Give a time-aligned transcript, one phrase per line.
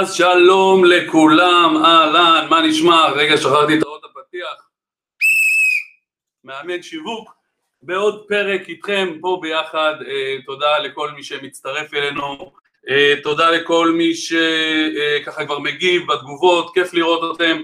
[0.00, 3.08] אז שלום לכולם, אהלן, מה נשמע?
[3.08, 4.68] רגע, שכחתי את האות הפתיח.
[6.44, 7.34] מאמן שיווק,
[7.82, 12.52] בעוד פרק איתכם פה ביחד, אה, תודה לכל מי שמצטרף אלינו,
[12.88, 17.60] אה, תודה לכל מי שככה אה, כבר מגיב בתגובות, כיף לראות אתכם.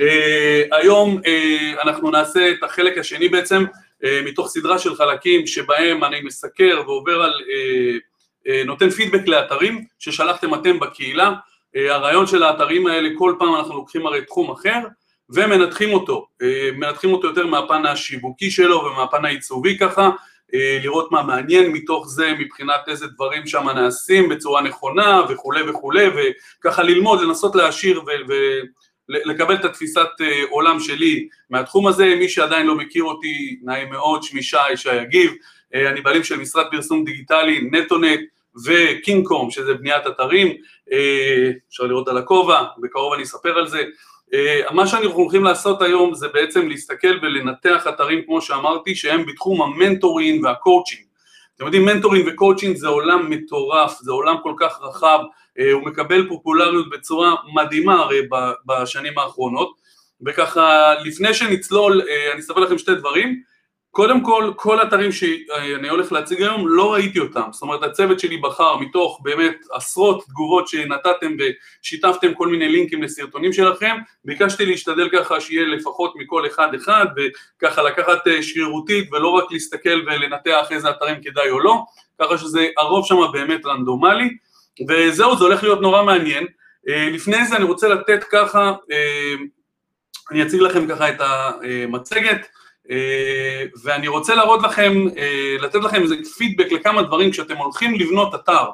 [0.00, 3.64] אה, היום אה, אנחנו נעשה את החלק השני בעצם,
[4.04, 7.96] אה, מתוך סדרה של חלקים שבהם אני מסקר ועובר על, אה,
[8.48, 11.32] אה, נותן פידבק לאתרים ששלחתם אתם בקהילה.
[11.76, 14.78] אה, הרעיון של האתרים האלה, כל פעם אנחנו לוקחים הרי תחום אחר
[15.30, 20.10] ומנתחים אותו, אה, מנתחים אותו יותר מהפן השיווקי שלו ומהפן העיצובי ככה,
[20.54, 26.06] אה, לראות מה מעניין מתוך זה מבחינת איזה דברים שם נעשים בצורה נכונה וכולי וכולי
[26.58, 28.02] וככה ללמוד, לנסות להעשיר
[29.08, 30.08] ולקבל את התפיסת
[30.50, 35.32] עולם שלי מהתחום הזה, מי שעדיין לא מכיר אותי, נעים מאוד, שמי שי, שי יגיב,
[35.74, 38.20] אני בעלים של משרד פרסום דיגיטלי, נטונט
[38.64, 40.56] וקינג קום שזה בניית אתרים,
[41.68, 43.82] אפשר לראות על הכובע, בקרוב אני אספר על זה.
[44.34, 49.62] אה, מה שאנחנו הולכים לעשות היום זה בעצם להסתכל ולנתח אתרים כמו שאמרתי שהם בתחום
[49.62, 51.02] ה mentoring וה coaching.
[51.56, 55.18] אתם יודעים mentoring ו coaching זה עולם מטורף, זה עולם כל כך רחב,
[55.58, 58.20] אה, הוא מקבל פופולריות בצורה מדהימה הרי
[58.66, 59.80] בשנים האחרונות
[60.26, 62.02] וככה לפני שנצלול
[62.32, 63.42] אני אספר לכם שתי דברים
[63.92, 67.42] קודם כל, כל האתרים שאני הולך להציג היום, לא ראיתי אותם.
[67.52, 73.52] זאת אומרת, הצוות שלי בחר מתוך באמת עשרות תגובות שנתתם ושיתפתם כל מיני לינקים לסרטונים
[73.52, 79.44] שלכם, ביקשתי להשתדל ככה שיהיה לפחות מכל אחד אחד, וככה לקחת אה, שרירותית ולא רק
[79.50, 81.84] להסתכל ולנתח איזה אתרים כדאי או לא,
[82.20, 84.28] ככה שזה הרוב שם באמת רנדומלי,
[84.88, 86.46] וזהו, זה הולך להיות נורא מעניין.
[86.88, 89.34] אה, לפני זה אני רוצה לתת ככה, אה,
[90.30, 92.46] אני אציג לכם ככה את המצגת,
[93.84, 97.30] ואני רוצה להראות לכם, אה, לתת לכם איזה פידבק לכמה דברים.
[97.30, 98.64] כשאתם הולכים לבנות אתר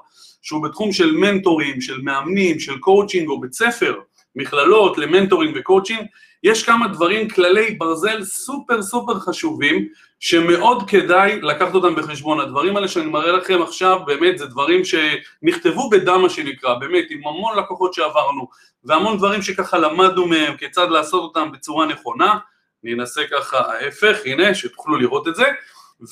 [0.43, 3.95] שהוא בתחום של מנטורים, של מאמנים, של קואוצ'ינג או בית ספר,
[4.37, 6.07] מכללות למנטורים וקואוצ'ינג,
[6.43, 9.89] יש כמה דברים, כללי ברזל super super חשובים
[10.21, 12.41] שמאוד כדאי לקחת אותם בחשבון.
[12.41, 17.27] הדברים האלה שאני מראה לכם עכשיו באמת זה דברים שנכתבו בדם מה שנקרא, באמת עם
[17.27, 18.49] המון לקוחות שעברנו
[18.85, 22.39] והמון דברים שככה למדנו מהם כיצד לעשות אותם בצורה נכונה
[22.87, 25.45] אני אנסה ככה ההפך, הנה, שתוכלו לראות את זה,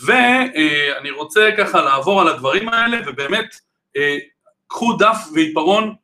[0.04, 3.56] ואני רוצה ככה לעבור על הדברים האלה, ובאמת,
[3.96, 4.18] אה,
[4.66, 5.94] קחו דף ועיפרון,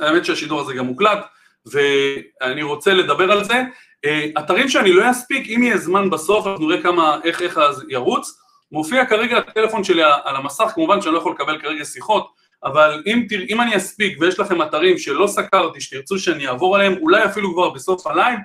[0.00, 1.18] האמת שהשידור הזה גם מוקלט,
[1.66, 3.62] ואני רוצה לדבר על זה.
[4.04, 7.84] אה, אתרים שאני לא אספיק, אם יהיה זמן בסוף, אנחנו נראה כמה, איך, איך אז
[7.88, 8.38] ירוץ.
[8.72, 12.32] מופיע כרגע הטלפון שלי על המסך, כמובן שאני לא יכול לקבל כרגע שיחות,
[12.64, 16.94] אבל אם, תרא, אם אני אספיק ויש לכם אתרים שלא סקרתי, שתרצו שאני אעבור עליהם,
[17.00, 18.38] אולי אפילו כבר בסוף ה live,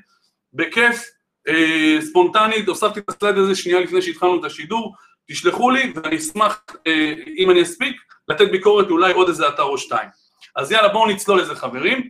[0.54, 1.04] בכיף,
[1.48, 4.96] אה, ספונטנית, הוספתי את ה slide הזה שנייה לפני שהתחלנו את השידור,
[5.28, 9.78] תשלחו לי ואני אשמח, אה, אם אני אספיק, לתת ביקורת אולי עוד איזה אתר או
[9.78, 10.10] שתיים.
[10.56, 12.10] אז יאללה בואו נצלול לזה חברים.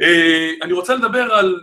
[0.00, 1.60] אה, אני רוצה לדבר על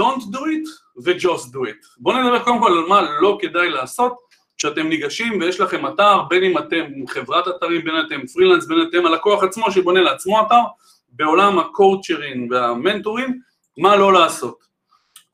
[0.00, 0.68] Don't do it
[1.04, 1.86] ו-Just do it.
[1.98, 6.44] בואו נדבר קודם כל על מה לא כדאי לעשות כשאתם ניגשים ויש לכם אתר, בין
[6.44, 10.40] אם אתם חברת אתרים, בין אם אתם פרילנס, בין אם אתם הלקוח עצמו שבונה לעצמו
[10.46, 10.60] אתר,
[11.08, 13.40] בעולם הקואוצ'רים והמנטורים,
[13.78, 14.58] מה לא לעשות.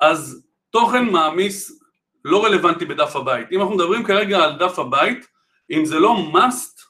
[0.00, 1.82] אז תוכן מעמיס
[2.24, 3.52] לא רלוונטי בדף הבית.
[3.52, 5.26] אם אנחנו מדברים כרגע על דף הבית,
[5.70, 6.82] אם זה לא must,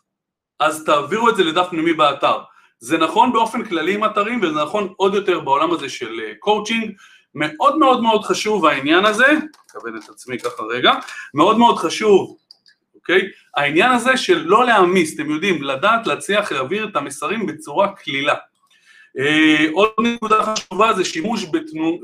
[0.61, 2.39] אז תעבירו את זה לדף פנימי באתר.
[2.79, 6.91] זה נכון באופן כללי עם אתרים, וזה נכון עוד יותר בעולם הזה של coaching.
[6.91, 9.27] Uh, מאוד מאוד מאוד חשוב העניין הזה,
[9.71, 10.93] אכוון את עצמי ככה רגע,
[11.35, 12.37] מאוד מאוד חשוב,
[12.95, 13.21] אוקיי?
[13.57, 18.35] העניין הזה של לא להעמיס, אתם יודעים, לדעת להצליח להעביר את המסרים בצורה קלילה.
[19.19, 21.47] אה, עוד נקודה חשובה זה שימוש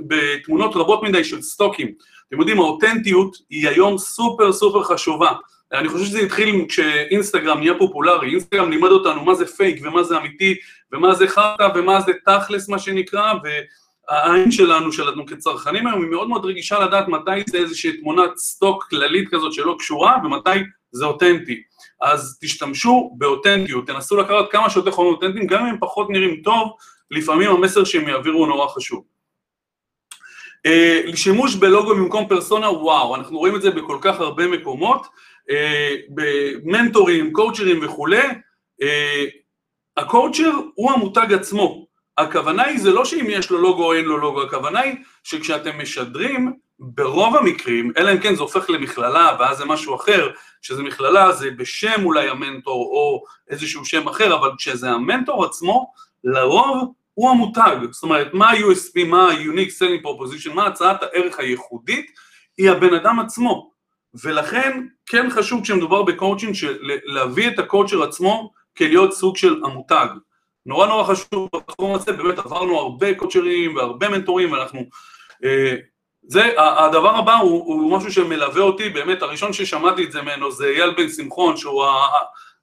[0.06, 1.92] בתמונות רבות מדי של סטוקים.
[2.28, 5.32] אתם יודעים, האותנטיות היא היום super super חשובה.
[5.72, 10.16] אני חושב שזה התחיל כשאינסטגרם נהיה פופולרי, אינסטגרם לימד אותנו מה זה פייק ומה זה
[10.16, 10.54] אמיתי
[10.92, 16.28] ומה זה חרטא ומה זה תכלס מה שנקרא והעין שלנו, שלנו כצרכנים היום היא מאוד
[16.28, 20.58] מאוד רגישה לדעת מתי זה איזושהי תמונת stock כללית כזאת שלא קשורה ומתי
[20.92, 21.62] זה אותנטי.
[22.02, 26.70] אז תשתמשו באותנטיות, תנסו לקחת כמה שיותר חומרים אותנטיים, גם אם הם פחות נראים טוב,
[27.10, 29.04] לפעמים המסר שהם יעבירו הוא נורא חשוב.
[30.66, 35.52] Uh, שימוש בלוגו במקום פרסונה, וואו, אנחנו רואים את זה בכל כך הרבה מקומות, uh,
[36.08, 38.28] במנטורים, קואוצ'רים וכולי,
[38.82, 38.84] uh,
[39.96, 41.86] הקואוצ'ר הוא המותג עצמו,
[42.18, 45.78] הכוונה היא זה לא שאם יש לו לוגו או אין לו לוגו, הכוונה היא שכשאתם
[45.82, 50.30] משדרים, ברוב המקרים, אלא אם כן זה הופך למכללה ואז זה משהו אחר,
[50.62, 55.92] שזה מכללה זה בשם אולי המנטור או איזשהו שם אחר, אבל כשזה המנטור עצמו,
[56.24, 62.10] לרוב הוא המותג, זאת אומרת מה ה-USP, מה ה-Unique Selling Proposition, מה הצעת הערך הייחודית,
[62.58, 63.70] היא הבן אדם עצמו,
[64.24, 66.54] ולכן כן חשוב כשמדובר בקואוצ'ינג
[67.04, 70.06] להביא את ה coacher עצמו כלהיות סוג של המותג,
[70.66, 74.80] נורא נורא חשוב בתחום הזה, באמת עברנו הרבה קוצ'רים והרבה מנטורים ואנחנו...
[75.44, 75.76] אה,
[76.26, 80.66] זה, הדבר הבא הוא, הוא משהו שמלווה אותי, באמת הראשון ששמעתי את זה ממנו זה
[80.66, 81.84] אייל בן שמחון, שהוא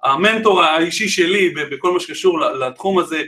[0.04, 3.24] המנטור האישי שלי בכל מה שקשור לתחום הזה,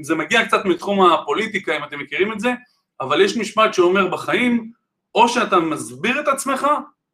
[0.00, 2.52] זה מגיע קצת מתחום הפוליטיקה אם אתם מכירים את זה,
[3.00, 4.72] אבל יש משפט שאומר בחיים,
[5.14, 6.66] או שאתה מסביר את עצמך,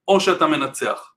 [0.09, 1.11] או שאתה מנצח.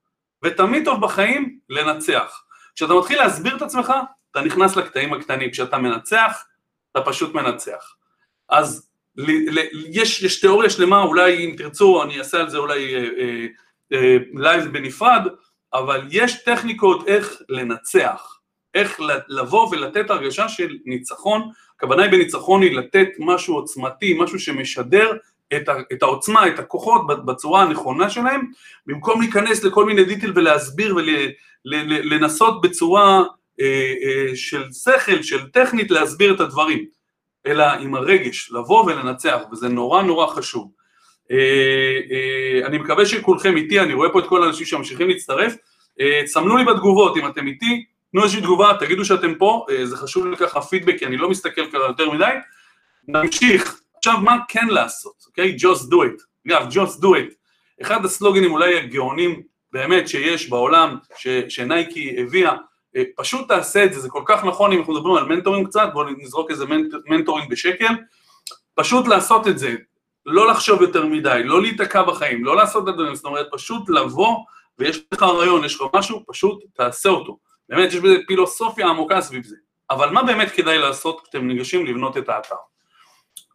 [0.44, 2.42] ותמיד טוב בחיים לנצח.
[2.74, 3.92] כשאתה מתחיל להסביר את עצמך,
[4.30, 6.44] אתה נכנס לקטעים הקטנים, כשאתה מנצח,
[6.92, 7.94] אתה פשוט מנצח.
[8.48, 12.94] אז ל, ל, יש, יש תיאוריה שלמה, אולי אם תרצו אני אעשה על זה אולי
[12.94, 13.46] אה, אה,
[13.92, 15.22] אה, live בנפרד,
[15.72, 18.37] אבל יש טכניקות איך לנצח,
[18.74, 25.12] איך לבוא ולתת הרגשה של ניצחון, הכוונה היא בניצחון היא לתת משהו עוצמתי, משהו שמשדר
[25.56, 28.40] את, את העוצמה, את הכוחות בצורה הנכונה שלהם,
[28.86, 30.96] במקום להיכנס לכל מיני detail ולהסביר
[31.64, 33.22] ולנסות בצורה
[33.60, 36.84] אה, אה, של שכל, של טכנית להסביר את הדברים,
[37.46, 40.70] אלא עם הרגש, לבוא ולנצח, וזה נורא נורא חשוב.
[41.30, 45.56] אה, אני מקווה שכולכם איתי, אני רואה פה את כל האנשים שממשיכים להצטרף,
[46.26, 50.26] סמנו לי בתגובות אם אתם איתי, תנו איזושהי תגובה, תגידו שאתם פה, אה, זה חשוב
[50.26, 52.32] לי ככה פידבק, כי אני לא מסתכל ככה יותר מדי.
[53.08, 55.56] נמשיך, עכשיו מה כן לעשות, אוקיי?
[55.56, 55.62] Okay?
[55.62, 56.22] Just do it.
[56.48, 57.34] אגב, just do it.
[57.82, 62.54] אחד הסלוגנים אולי הגאונים באמת שיש בעולם, ש, שנייקי הביאה,
[62.96, 65.88] אה, פשוט תעשה את זה, זה כל כך נכון אם אנחנו מדברים על מנטורים קצת,
[65.92, 67.94] בואו נזרוק איזה מנט, מנטורים בשקל,
[68.74, 69.74] פשוט לעשות את זה,
[70.26, 74.36] לא לחשוב יותר מדי, לא להיתקע בחיים, לא לעשות את הדברים, זאת אומרת פשוט לבוא
[74.78, 77.38] ויש לך רעיון, יש לך משהו, פשוט תעשה אותו.
[77.68, 79.56] באמת יש בזה פילוסופיה עמוקה סביב זה.
[79.90, 82.54] אבל מה באמת כדאי לעשות כשאתם ניגשים לבנות את האתר?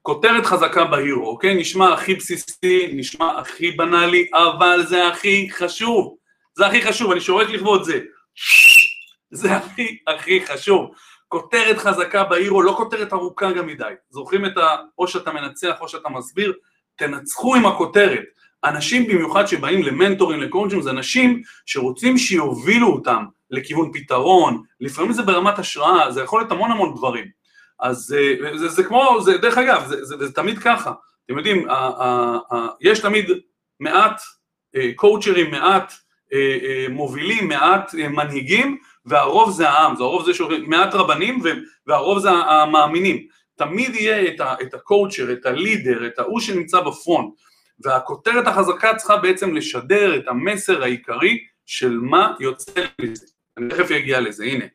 [0.02, 1.56] כותרת חזקה בהירו, אוקיי?
[1.56, 6.16] נשמע הכי בסיסי, נשמע הכי בנאלי, אבל זה הכי חשוב.
[6.56, 8.00] זה הכי חשוב, אני שורק לכבוד זה.
[9.32, 10.92] זה הכי הכי חשוב.
[11.28, 13.94] כותרת חזקה בהירו, לא כותרת ארוכה גם מדי.
[14.10, 14.76] זוכרים את ה...
[14.98, 16.54] או שאתה מנצח או שאתה מסביר,
[16.96, 18.24] תנצחו עם הכותרת.
[18.64, 25.60] אנשים במיוחד שבאים למנטורים, לקונג'ים, זה אנשים שרוצים שיובילו אותם לכיוון פתרון, לפעמים זה ברמת
[25.60, 27.26] השראה, זה יכול להיות המון המון דברים.
[27.80, 30.94] אז אה, זה, זה כמו, זה, דרך אגב, זה, זה, זה תמיד ככה.
[31.26, 33.30] אתם יודעים, ה, ה, ה, יש תמיד
[33.80, 34.22] מעט
[34.96, 35.94] קואוצ'רים, אה, מעט
[36.34, 41.42] אה, מובילים, מעט מנהיגים, והרוב זה העם, זה הרוב זה שאומרים, מעט רבנים
[41.88, 43.28] והרוב זה המאמינים.
[43.56, 47.34] תמיד יהיה את הקואוצ'ר, את הלידר, את ההוא שנמצא בפרונט.
[47.80, 53.33] והכותרת החזקה צריכה בעצם לשדר את המסר העיקרי של מה יוצא מזה.
[53.58, 54.66] אני תכף אגיע לזה, הנה.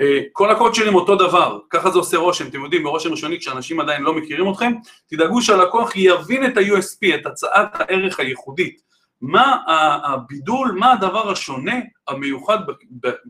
[0.00, 4.02] אה, כל הקודשרים אותו דבר, ככה זה עושה רושם, אתם יודעים, ברושם ראשוני כשאנשים עדיין
[4.02, 4.72] לא מכירים אתכם,
[5.06, 8.80] תדאגו שהלקוח יבין את ה-USP, את הצעת הערך הייחודית.
[9.20, 9.56] מה
[10.04, 11.74] הבידול, מה הדבר השונה,
[12.08, 12.58] המיוחד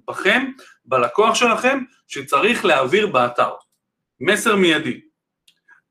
[0.09, 0.51] בכם,
[0.85, 3.51] בלקוח שלכם, שצריך להעביר באתר.
[4.21, 5.01] מסר מיידי.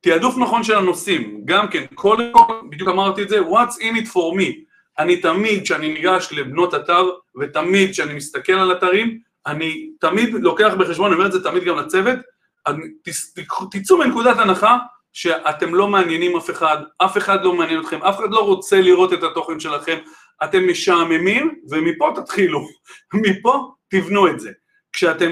[0.02, 4.08] תעדוף נכון של הנושאים, גם כן, קודם כל, בדיוק אמרתי את זה, what's in it
[4.08, 7.10] for me, אני תמיד כשאני ניגש לבנות אתר
[7.42, 11.78] ותמיד כשאני מסתכל על אתרים, אני תמיד לוקח בחשבון, אני אומר את זה תמיד גם
[11.78, 12.20] לצוות,
[13.72, 14.78] תצאו מנקודת הנחה
[15.14, 19.14] שאתם לא מעניינים אף אחד, אף אחד לא מעניין אתכם, אף אחד לא רוצה לראות
[19.14, 19.98] את התוכן שלכם,
[20.44, 22.68] אתם משעממים ומפה תתחילו,
[23.24, 24.52] מפה תבנו את זה.
[24.94, 25.32] כשאתם,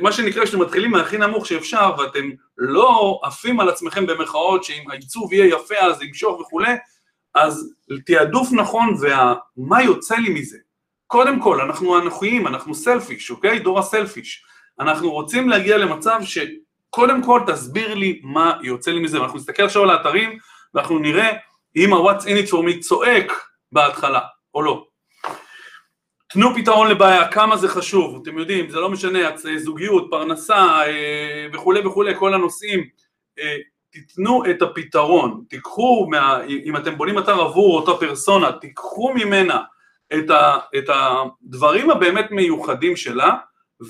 [0.00, 5.32] מה שנקרא, כשאתם מתחילים מהכי נמוך שאפשר ואתם לא עפים על עצמכם במחאות שאם העיצוב
[5.32, 6.72] יהיה יפה אז ימשוך וכולי,
[7.34, 7.74] אז
[8.06, 10.58] תעדוף נכון ומה יוצא לי מזה?
[11.06, 13.58] קודם כל, אנחנו אנוכיים, אנחנו סלפיש, אוקיי?
[13.58, 14.44] דור הסלפיש.
[14.80, 19.82] אנחנו רוצים להגיע למצב שקודם כל תסביר לי מה יוצא לי מזה, ואנחנו נסתכל עכשיו
[19.82, 20.38] על האתרים
[20.74, 21.30] ואנחנו נראה
[21.76, 23.32] אם ה-What's in it for me צועק
[23.72, 24.20] בהתחלה
[24.54, 24.86] או לא.
[26.32, 29.18] תנו פתרון לבעיה, כמה זה חשוב, אתם יודעים, זה לא משנה,
[29.56, 32.88] זוגיות, פרנסה אה, וכולי וכולי, כל הנושאים,
[33.38, 33.56] אה,
[33.90, 39.62] תיתנו את הפתרון, תיקחו, מה, אם אתם בונים אתר עבור אותה פרסונה, תיקחו ממנה
[40.14, 43.34] את, ה, את הדברים הבאמת מיוחדים שלה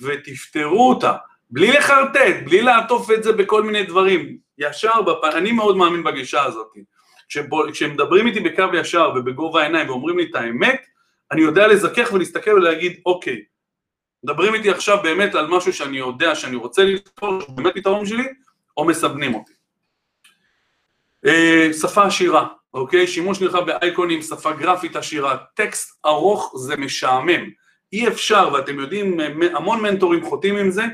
[0.02, 1.12] ותפתרו אותה,
[1.50, 5.25] בלי לחרטט, בלי לעטוף את זה בכל מיני דברים, ישר, בפ...
[5.25, 6.66] אני מאוד מאמין בגישה הזאת,
[7.73, 10.87] כשמדברים איתי בקו ישר ובגובה העיניים ואומרים לי את האמת,
[11.33, 13.42] אני יודע לזכך ולהסתכל ולהגיד אוקיי,
[14.25, 18.25] מדברים איתי עכשיו באמת על משהו שאני יודע שאני רוצה לפתור, באמת פתרון שלי,
[18.76, 19.60] או מסבנים אותי.
[21.27, 23.07] אה, שפה עשירה, אוקיי?
[23.07, 27.50] שימוש נרחב באייקונים, שפה גרפית עשירה, טקסט ארוך זה משעמם.
[27.93, 29.21] אי אפשר, ואתם יודעים,
[29.55, 30.85] המון מנטורים חוטאים עם זה,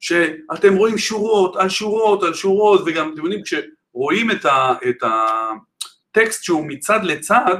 [0.00, 6.44] שאתם רואים שורות על שורות על שורות, וגם אתם יודעים, כשרואים את, ה, את הטקסט
[6.44, 7.56] שהוא מצד לצד,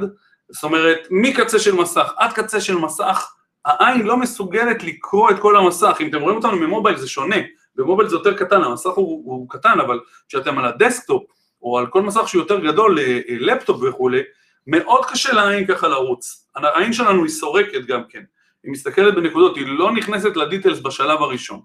[0.51, 3.31] זאת אומרת, מקצה של מסך עד קצה של מסך,
[3.65, 5.97] העין לא מסוגלת לקרוא את כל המסך.
[6.01, 7.35] אם אתם רואים אותנו ממובייל זה שונה,
[7.75, 11.23] ב mobile זה יותר קטן, המסך הוא, הוא קטן, אבל כשאתם על ה desktop,
[11.65, 14.21] או על כל מסך שהוא יותר גדול, לפטופ וכולי,
[14.67, 16.47] מאוד קשה לעין ככה לרוץ.
[16.55, 18.23] העין שלנו היא סורקת גם כן,
[18.63, 21.61] היא מסתכלת בנקודות, היא לא נכנסת ל details בשלב הראשון.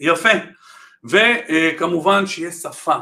[0.00, 0.28] יפה,
[1.04, 2.96] וכמובן שיהיה שפה,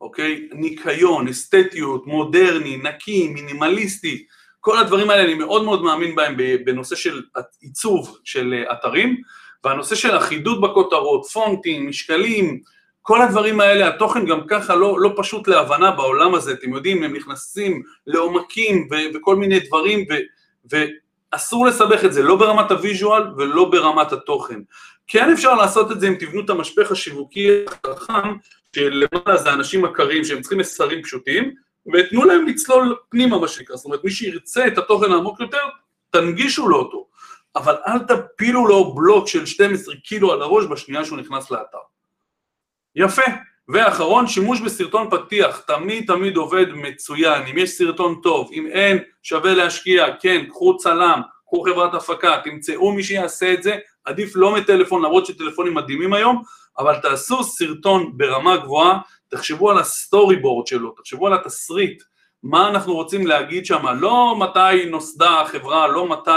[0.00, 0.48] אוקיי?
[0.52, 4.26] ניקיון, אסתטיות, מודרני, נקי, מינימליסטי,
[4.60, 7.22] כל הדברים האלה אני מאוד מאוד מאמין בהם בנושא של
[7.60, 9.20] עיצוב של אתרים,
[9.64, 12.60] והנושא של אחידות בכותרות, פונטים, משקלים,
[13.10, 17.16] כל הדברים האלה, התוכן גם ככה לא, לא פשוט להבנה בעולם הזה, אתם יודעים, הם
[17.16, 20.74] נכנסים לעומקים ו- וכל מיני דברים, ו-
[21.34, 24.60] ואסור לסבך את זה, לא ברמת הוויז'ואל ולא ברמת התוכן.
[25.06, 27.48] כן אפשר לעשות את זה אם תבנו את המשפך השיווקי
[27.84, 28.36] החכם,
[28.76, 31.54] שלמעלה זה אנשים עקרים שהם צריכים מסרים פשוטים,
[31.94, 35.62] ותנו להם לצלול פנימה מה שנקרא, זאת אומרת מי שירצה את התוכן העמוק יותר,
[36.10, 37.06] תנגישו לו אותו,
[37.56, 41.78] אבל אל תפילו לו בלוק של 12 קילו על הראש בשנייה שהוא נכנס לאתר.
[42.96, 43.22] יפה.
[43.72, 49.54] ואחרון, שימוש בסרטון פתיח, תמיד תמיד עובד מצוין, אם יש סרטון טוב, אם אין, שווה
[49.54, 55.02] להשקיע, כן, קחו צלם, קחו חברת הפקה, תמצאו מי שיעשה את זה, עדיף לא מטלפון,
[55.04, 56.42] למרות שטלפונים מדהימים היום,
[56.78, 62.02] אבל תעשו סרטון ברמה גבוהה, תחשבו על ה storyboard שלו, תחשבו על התסריט,
[62.42, 66.30] מה אנחנו רוצים להגיד שם, לא מתי נוסדה החברה, לא מתי,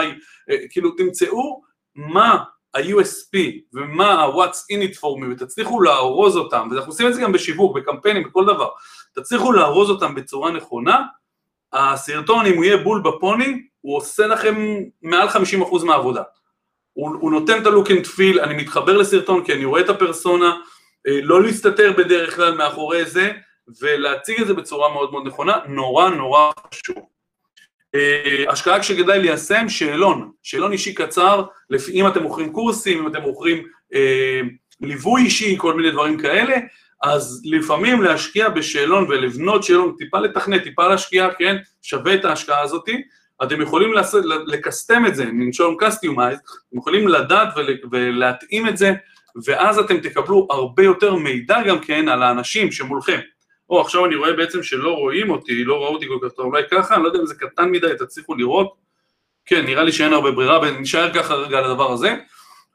[0.49, 1.61] אה, כאילו תמצאו
[1.95, 2.43] מה
[2.75, 3.37] ה-USP
[3.73, 7.75] ומה ה-What's in it for me ותצליחו לארוז אותם, ואנחנו עושים את זה גם בשיווק,
[7.77, 8.69] בקמפיינים, בכל דבר,
[9.15, 11.01] תצליחו לארוז אותם בצורה נכונה,
[11.73, 14.55] הסרטון אם הוא יהיה בול בפוני, הוא עושה לכם
[15.01, 16.23] מעל 50% מהעבודה.
[16.93, 20.57] הוא, הוא נותן את ה-look and feel, אני מתחבר לסרטון כי אני רואה את הפרסונה,
[21.07, 23.31] אה, לא להסתתר בדרך כלל מאחורי זה,
[23.81, 27.12] ולהציג את זה בצורה מאוד מאוד נכונה, נורא נורא חשוב.
[27.95, 33.21] אה, השקעה שכדאי ליישם, שאלון, שאלון אישי קצר, לפי, אם אתם מוכרים קורסים, אם אתם
[33.21, 34.41] מוכרים אה,
[34.81, 36.55] ליווי אישי, כל מיני דברים כאלה,
[37.03, 43.01] אז לפעמים להשקיע בשאלון ולבנות שאלון, טיפה לתכנת, טיפה להשקיע, כן, שווה את ההשקעה הזאתי,
[43.43, 43.93] אתם יכולים
[44.47, 46.37] לקסטם את זה, מלשון customize,
[46.69, 47.47] אתם יכולים לדעת
[47.91, 48.93] ולהתאים את זה,
[49.45, 53.19] ואז אתם תקבלו הרבה יותר מידע גם כן על האנשים שמולכם.
[53.69, 56.63] או עכשיו אני רואה בעצם שלא רואים אותי, לא ראו אותי כל כך טוב, אולי
[56.71, 58.73] ככה, אני לא יודע אם זה קטן מדי, תצליחו לראות.
[59.45, 62.15] כן, נראה לי שאין הרבה ברירה, ונשאר ככה רגע על הדבר הזה.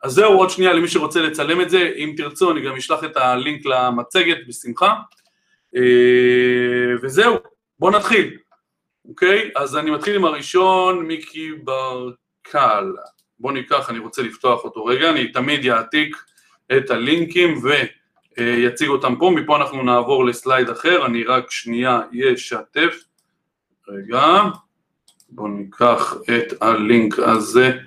[0.03, 3.17] אז זהו, עוד שנייה למי שרוצה לצלם את זה, אם תרצו אני גם אשלח את
[3.17, 4.95] הלינק למצגת בשמחה.
[5.77, 5.83] אה,
[7.03, 7.37] וזהו,
[7.79, 8.37] בואו נתחיל.
[9.09, 9.51] אוקיי?
[9.57, 12.93] אז אני מתחיל עם הראשון, מיקי ברקל.
[13.39, 16.17] בואו ניקח, אני רוצה לפתוח אותו רגע, אני תמיד יעתיק
[16.77, 17.61] את הלינקים
[18.39, 22.01] ויציג אותם פה, מפה אנחנו נעבור לסלייד אחר, אני רק שנייה
[22.35, 23.05] אשתף.
[23.89, 24.43] רגע,
[25.29, 27.79] בואו ניקח את הלינק הזה,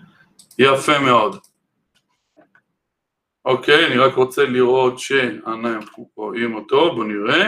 [0.59, 1.37] יפה מאוד.
[3.45, 7.47] אוקיי, אני רק רוצה לראות שאנחנו רואים אותו, בואו נראה.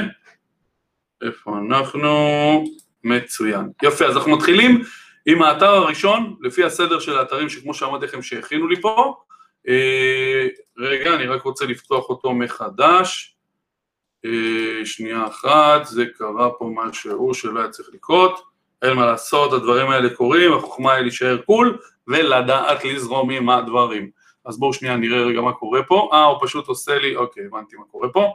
[1.22, 2.10] איפה אנחנו?
[3.04, 3.70] מצוין.
[3.84, 4.82] יפה, אז אנחנו מתחילים
[5.26, 9.16] עם האתר הראשון, לפי הסדר של האתרים שכמו שאמרתי לכם שהכינו לי פה.
[9.68, 10.48] אה,
[10.78, 13.36] רגע, אני רק רוצה לפתוח אותו מחדש.
[14.26, 18.42] אה, שנייה אחת, זה קרה פה משהו שלא היה צריך לקרות.
[18.82, 24.10] אין מה לעשות, הדברים האלה קורים, החוכמה היא להישאר קול ולדעת לזרום עם הדברים.
[24.46, 26.10] אז בואו שנייה נראה רגע מה קורה פה.
[26.14, 28.34] אה, הוא פשוט עושה לי, אוקיי, הבנתי מה קורה פה.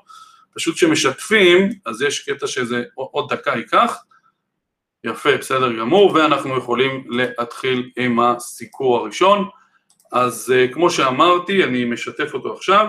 [0.54, 3.96] פשוט כשמשתפים, אז יש קטע שזה עוד דקה ייקח.
[5.04, 9.48] יפה, בסדר גמור, ואנחנו יכולים להתחיל עם הסיקור הראשון.
[10.12, 12.86] אז uh, כמו שאמרתי, אני משתף אותו עכשיו.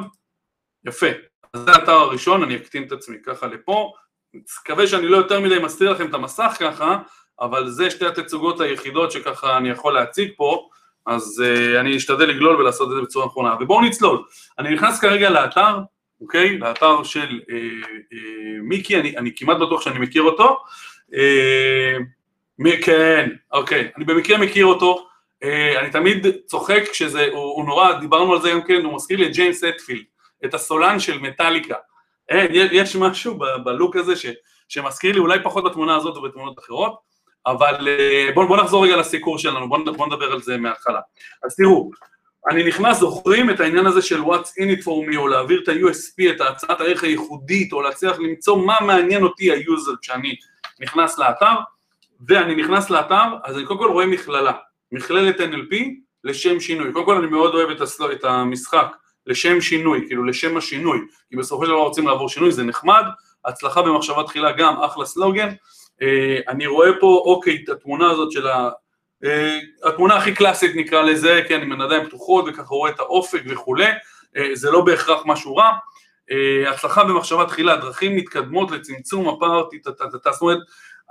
[0.88, 1.08] יפה,
[1.54, 3.94] אז זה האתר הראשון, אני אקטין את עצמי ככה לפה.
[4.34, 6.98] מקווה שאני לא יותר מדי מסתיר לכם את המסך ככה,
[7.42, 10.70] אבל זה שתי התצוגות היחידות שככה אני יכול להציג פה,
[11.06, 13.56] אז uh, אני אשתדל לגלול ולעשות את זה בצורה נכונה.
[13.60, 14.24] ובואו נצלול.
[14.60, 15.80] אני נכנס כרגע לאתר,
[16.22, 16.58] אוקיי?
[16.58, 18.18] לאתר של uh, uh,
[18.62, 20.58] מיקי, אני, אני כמעט בטוח שאני מכיר אותו.
[21.14, 21.98] אה,
[22.82, 25.09] כן, אוקיי, אני במקרה מכיר אותו, אה,
[25.80, 29.26] אני תמיד צוחק כשזה, הוא, הוא נורא, דיברנו על זה גם כן, הוא מזכיר לי
[29.26, 30.04] את ג'יימס אטפילד,
[30.46, 31.76] את הסולן של מטאליקה.
[32.52, 34.26] יש משהו בלוק הזה ש,
[34.70, 37.00] שמזכיר לי, אולי פחות בתמונה הזאת ובתמונות אחרות,
[37.46, 41.00] אבל אה, בואו בוא נחזור רגע לסיקור שלנו, בואו בוא נדבר על זה מההתחלה.
[41.44, 41.92] אז תראו,
[42.50, 45.68] אני נכנס, זוכרים את העניין הזה של what's in it for me, או להעביר את
[45.68, 50.36] ה-USP, את ההצעת הערך הייחודית, או להצליח למצוא מה מעניין אותי היוזר כשאני
[50.80, 51.56] נכנס לאתר,
[52.28, 54.52] ואני נכנס לאתר, אז אני קודם כל רואה מכללה,
[54.92, 55.76] מכללת NLP
[56.24, 56.94] לשם שינוי.
[56.94, 58.12] קודם כל אני מאוד אוהב את, הסל...
[58.12, 58.96] את המשחק
[59.28, 61.00] לשם שינוי, כאילו לשם השינוי,
[61.30, 63.04] כי בסופו של דבר רוצים לעבור שינוי, זה נחמד,
[63.46, 65.50] הצלחה במחשבה תחילה גם, אחלה סלוגן.
[66.02, 68.70] אה, אני רואה פה, אוקיי, את התמונה הזאת של ה...
[69.24, 73.88] אה, התמונה הכי קלאסית נקרא לזה, כן, עם עיניים פתוחות וככה רואה את האופק וכולי.
[74.54, 75.70] זה לא בהכרח משהו רע.
[76.68, 80.60] הצלחה במחשבה תחילה, דרכים מתקדמות לצמצום הפער, זאת אומרת,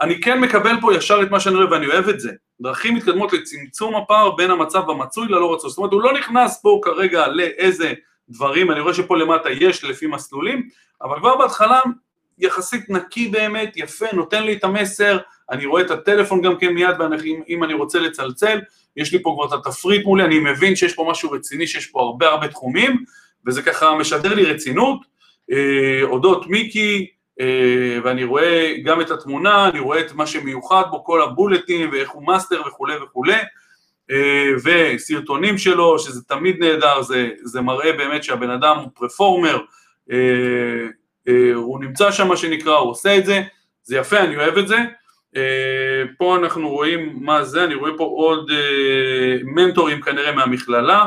[0.00, 2.32] אני כן מקבל פה ישר את מה שאני רואה ואני אוהב את זה.
[2.60, 5.70] דרכים מתקדמות לצמצום הפער בין המצב המצוי ללא רצוי.
[5.70, 7.92] זאת אומרת, הוא לא נכנס פה כרגע לאיזה
[8.28, 10.68] דברים, אני רואה שפה למטה יש לפי מסלולים,
[11.02, 11.80] אבל כבר בהתחלה
[12.38, 15.18] יחסית נקי באמת, יפה, נותן לי את המסר,
[15.50, 18.60] אני רואה את הטלפון גם כן מיד, אם, אם אני רוצה לצלצל,
[18.96, 22.00] יש לי פה כבר את התפריט מולי, אני מבין שיש פה משהו רציני, שיש פה
[22.00, 23.04] הרבה הרבה תחומים,
[23.46, 25.00] וזה ככה משדר לי רצינות.
[25.52, 27.06] אה, אודות מיקי,
[28.04, 32.10] ואני רואה גם את התמונה, אני רואה את מה שמיוחד בו, כל ה bullets ואיך
[32.10, 33.36] הוא מאסטר וכולי וכולי,
[34.10, 39.58] אה, וסרטונים שלו, שזה תמיד נהדר, זה, זה מראה באמת שהבן אדם הוא פרפורמר,
[41.54, 43.42] הוא נמצא שם מה שנקרא, הוא עושה את זה,
[43.82, 44.76] זה יפה, אני אוהב את זה.
[46.18, 48.50] פה אנחנו רואים מה זה, אני רואה פה עוד
[49.44, 51.06] מנטורים כנראה מהמכללה,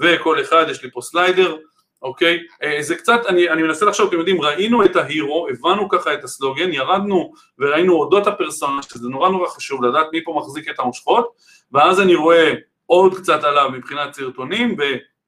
[0.00, 1.56] וכל אחד, יש לי פה סליידר,
[2.02, 2.38] אוקיי?
[2.62, 6.24] אה, זה קצת, אני, אני מנסה לחשוב, אתם יודעים, ראינו את ההירו, הבנו ככה את
[6.24, 11.28] הסלוגן, ירדנו וראינו אודות הפרסונה, שזה נורא נורא חשוב לדעת מי פה מחזיק את המושכות,
[11.72, 12.52] ואז אני רואה
[12.86, 14.76] עוד קצת עליו מבחינת סרטונים,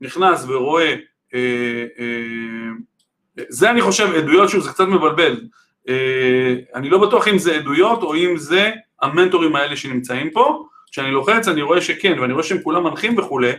[0.00, 0.94] ונכנס ורואה,
[1.34, 5.40] אה, אה, זה אני חושב עדויות, שוב, זה קצת מבלבל,
[5.88, 8.70] אה, אני לא בטוח אם זה עדויות או אם זה
[9.02, 13.52] המנטורים האלה שנמצאים פה, כשאני לוחץ אני רואה שכן, ואני רואה שהם כולם מנחים וכולי,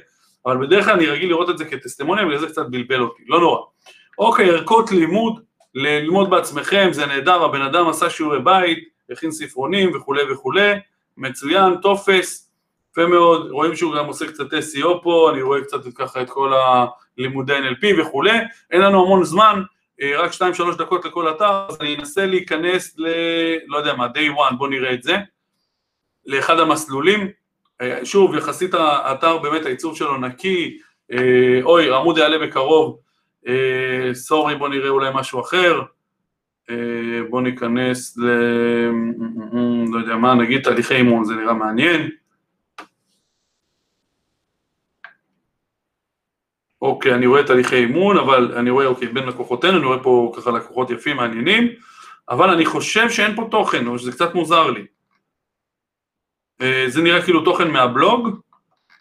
[0.45, 3.59] אבל בדרך כלל אני רגיל לראות את זה כטסטימוניה וזה קצת בלבל אותי, לא נורא.
[4.17, 5.39] אוקיי, ערכות לימוד,
[5.75, 10.71] ללמוד בעצמכם, זה נהדר, הבן אדם עשה שיעורי בית, הכין ספרונים וכולי וכולי,
[11.17, 12.51] מצוין, טופס,
[12.91, 16.51] יפה מאוד, רואים שהוא גם עושה קצת SEO פה, אני רואה קצת ככה את כל
[17.17, 18.39] הלימודי NLP וכולי,
[18.71, 19.61] אין לנו המון זמן,
[20.01, 20.41] אה, רק 2-3
[20.77, 23.07] דקות לכל אתר, אז אני אנסה להיכנס ל...
[23.67, 25.17] לא יודע מה, day one, בואו נראה את זה,
[26.25, 27.27] לאחד המסלולים,
[28.03, 30.77] שוב, יחסית האתר באמת העיצוב שלו נקי,
[31.11, 32.99] אה, אוי, העמוד יעלה בקרוב,
[33.47, 35.81] אה, סורי, בוא נראה אולי משהו אחר,
[37.29, 38.25] בוא ניכנס ל...
[39.91, 42.09] לא יודע מה, נגיד תהליכי אימון, זה נראה מעניין.
[46.81, 50.51] אוקיי, אני רואה תהליכי אימון, אבל אני רואה, אוקיי, בין לקוחותינו, אני רואה פה ככה
[50.51, 51.67] לקוחות יפים, מעניינים,
[52.29, 54.85] אבל אני חושב שאין פה תוכן, או שזה קצת מוזר לי.
[56.61, 58.29] אה, זה נראה כאילו תוכן מהבלוג,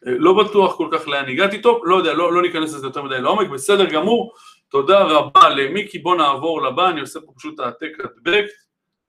[0.07, 1.62] אה, לא בטוח כל כך לאן הגעתי.
[1.62, 4.33] טוב, לא יודע, לא, לא ניכנס לזה יותר מדי לעומק, בסדר גמור,
[4.69, 8.45] תודה רבה למיקי, בוא נעבור לבא, אני עושה פה פשוט העתק הדבק,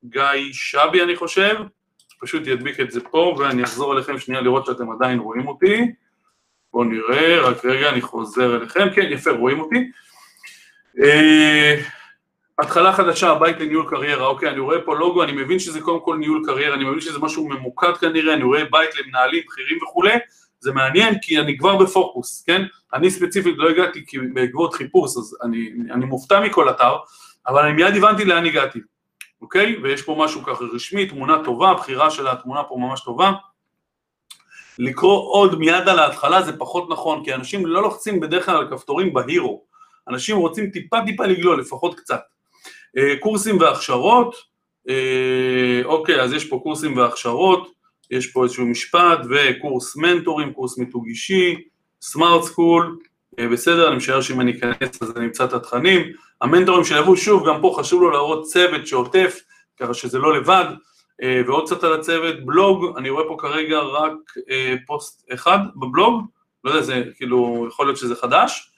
[0.03, 1.55] גיא שבי אני חושב,
[2.21, 5.81] פשוט ידביק את זה פה ואני אחזור אליכם שנייה לראות שאתם עדיין רואים אותי,
[6.73, 9.91] בואו נראה, רק רגע אני חוזר אליכם, כן יפה רואים אותי,
[11.03, 11.75] אה,
[12.59, 16.17] התחלה חדשה, הבית לניהול קריירה, אוקיי, אני רואה פה לוגו, אני מבין שזה קודם כל
[16.17, 20.13] ניהול קריירה, אני מבין שזה משהו ממוקד כנראה, אני רואה בית למנהלים בכירים וכולי,
[20.59, 22.61] זה מעניין כי אני כבר בפוקוס, כן?
[22.93, 26.95] אני ספציפית לא הגעתי כי בעקבות חיפוש, אז אני, אני מופתע מכל אתר,
[27.47, 28.79] אבל אני מיד הבנתי לאן הגעתי,
[29.41, 29.79] אוקיי?
[29.83, 33.31] ויש פה משהו ככה רשמי, תמונה טובה, הבחירה של התמונה פה ממש טובה.
[34.79, 38.69] לקרוא עוד מיד על ההתחלה זה פחות נכון, כי אנשים לא לוחצים בדרך כלל על
[38.69, 39.63] כפתורים בהירו,
[40.07, 42.34] אנשים רוצים טיפה טיפה לגלול, לפחות קצת.
[42.97, 44.35] אה, קורסים והכשרות,
[44.89, 47.71] אה, אוקיי, אז יש פה קורסים והכשרות,
[48.11, 51.55] יש פה איזשהו משפט וקורס מנטורים, קורס מיתוג אישי,
[52.01, 52.97] סמארט סקול,
[53.39, 56.01] אה, בסדר, אני משער שאם אני אכנס אז אני אמצא את התכנים,
[56.41, 59.39] המנטורים שלבו, שוב, גם פה חשוב לו להראות צוות שעוטף,
[59.79, 60.65] ככה שזה לא לבד,
[61.47, 64.13] ועוד קצת על הצוות, בלוג, אני רואה פה כרגע רק
[64.87, 66.25] פוסט אחד בבלוג,
[66.63, 68.71] לא יודע, זה כאילו, יכול להיות שזה חדש,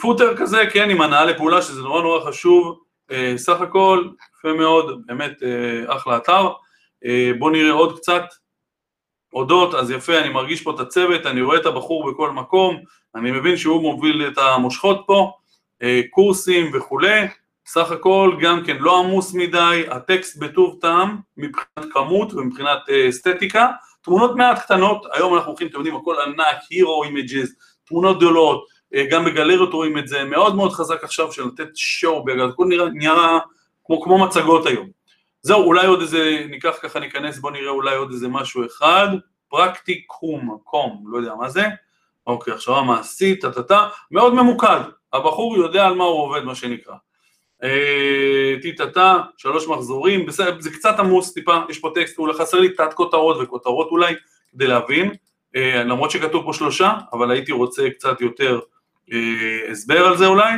[0.00, 2.78] פוטר כזה, כן, עם הנאה לפעולה, שזה נורא נורא חשוב,
[3.10, 4.04] אה, סך הכל,
[4.38, 6.48] יפה מאוד, באמת אה, אחלה אתר.
[7.38, 8.22] בואו נראה עוד קצת
[9.32, 12.76] אודות, אז יפה, אני מרגיש פה את הצוות, אני רואה את הבחור בכל מקום,
[13.14, 15.32] אני מבין שהוא מוביל את המושכות פה,
[16.10, 17.26] קורסים וכולי,
[17.66, 22.78] סך הכל גם כן לא עמוס מדי, הטקסט בטוב טעם מבחינת כמות ומבחינת
[23.08, 23.68] אסתטיקה,
[24.02, 27.54] תמונות מעט קטנות, היום אנחנו הולכים, אתם יודעים, הכל ענק, hero images,
[27.84, 28.73] תמונות גדולות, אה,
[29.10, 33.38] גם בגלריות רואים את זה, מאוד מאוד חזק עכשיו של לתת show, הכל נראה, נראה
[33.84, 34.88] כמו, כמו מצגות היום.
[35.42, 39.08] זהו, אולי עוד איזה, ניקח ככה, ניכנס, בוא נראה אולי עוד איזה משהו אחד,
[39.48, 41.66] פרקטיקום, קום, לא יודע מה זה,
[42.26, 44.80] אוקיי, הכשרה מעשית, טה-טה-טה, מאוד ממוקד,
[45.12, 46.94] הבחור יודע על מה הוא עובד, מה שנקרא.
[47.62, 52.68] אה, טי-טה-טה, שלוש מחזורים, בסדר, זה קצת עמוס טיפה, יש פה טקסט, אולי חסר לי
[52.68, 54.14] תת כותרות וכותרות אולי,
[54.52, 55.10] כדי להבין,
[55.56, 58.60] אה, למרות שכתוב פה שלושה, אבל הייתי רוצה קצת יותר
[59.12, 60.52] אה, הסבר על זה אולי,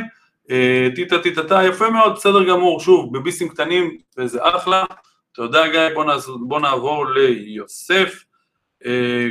[0.51, 4.83] אה, טיטה טיטה טה, יפה מאוד, בסדר גמור, שוב, בביסים קטנים, וזה אחלה,
[5.31, 8.23] תודה גיא, בוא, נעז, בוא נעבור ליוסף,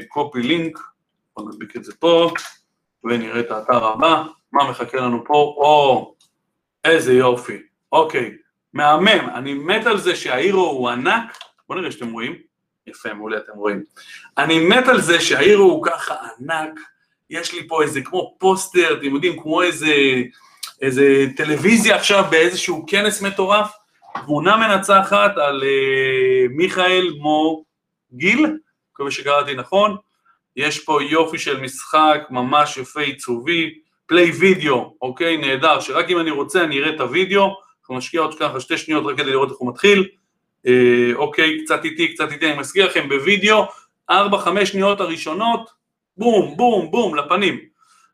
[0.09, 0.79] קופי לינק,
[1.37, 2.31] בוא נדביק את זה פה,
[3.05, 6.15] ונראה את האתר הבא, מה מחכה לנו פה, או,
[6.85, 7.59] איזה יופי,
[7.93, 8.37] אוקיי,
[8.73, 12.35] מהמם, אני מת על זה שההירו הוא ענק, בואו נראה שאתם רואים,
[12.87, 13.83] יפה, מעולה, אתם רואים,
[14.39, 16.81] אני מת על זה שההירו הוא ככה ענק,
[17.31, 19.95] יש לי פה איזה כמו פוסטר, אתם יודעים, כמו איזה,
[20.83, 23.71] איזה טלוויזיה עכשיו באיזשהו כנס מטורף,
[24.25, 27.65] תמונה מנצחת על אה, מיכאל מו
[28.13, 28.57] גיל,
[28.93, 29.97] מקווה שקראתי נכון,
[30.57, 33.75] יש פה יופי של משחק ממש יפה עיצובי,
[34.07, 38.39] play וידאו, אוקיי, נהדר, שרק אם אני רוצה אני אראה את הוידאו, אנחנו נשקיע עוד
[38.39, 40.09] ככה שתי שניות רק כדי לראות איך הוא מתחיל,
[40.67, 43.65] אה, אוקיי, קצת איטי, קצת איטי, אני מזכיר לכם בוידאו,
[44.11, 45.71] ארבע, חמש שניות הראשונות,
[46.17, 47.59] בום, בום, בום, לפנים.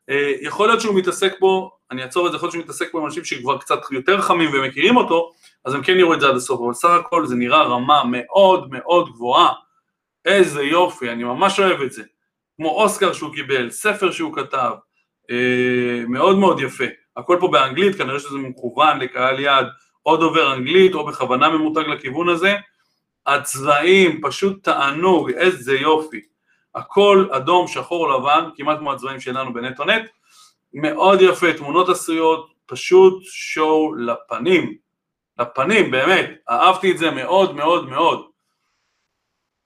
[0.09, 2.99] אה, יכול להיות שהוא מתעסק פה, אני אעצור את זה, יכול להיות שהוא מתעסק פה
[2.99, 5.31] עם אנשים שכבר קצת יותר חמים ומכירים אותו,
[5.65, 8.69] אז הם כן יראו את זה עד הסוף, אבל סך הכל זה נראה רמה מאוד
[8.71, 9.53] מאוד גבוהה,
[10.25, 12.03] איזה יופי, אני ממש אוהב את זה.
[12.55, 14.71] כמו אוסקר שהוא קיבל, ספר שהוא כתב,
[15.31, 16.83] אה, מאוד מאוד יפה.
[17.17, 19.67] הכל פה באנגלית, כנראה שזה מכוון לקהל יעד
[20.05, 22.55] או דובר אנגלית או בכוונה ממותג לכיוון הזה.
[23.25, 26.21] הצבעים, פשוט תענוג, איזה יופי.
[26.75, 30.01] הכל אדום, שחור, לבן, כמעט כמו הצבעים שלנו בנטו-נט.
[30.73, 34.77] מאוד יפה, תמונות עשויות, פשוט שואו לפנים.
[35.39, 38.25] לפנים, באמת, אהבתי את זה מאוד מאוד מאוד.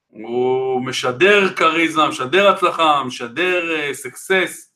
[0.10, 4.74] הוא משדר כריזמה, משדר הצלחה, משדר סקסס,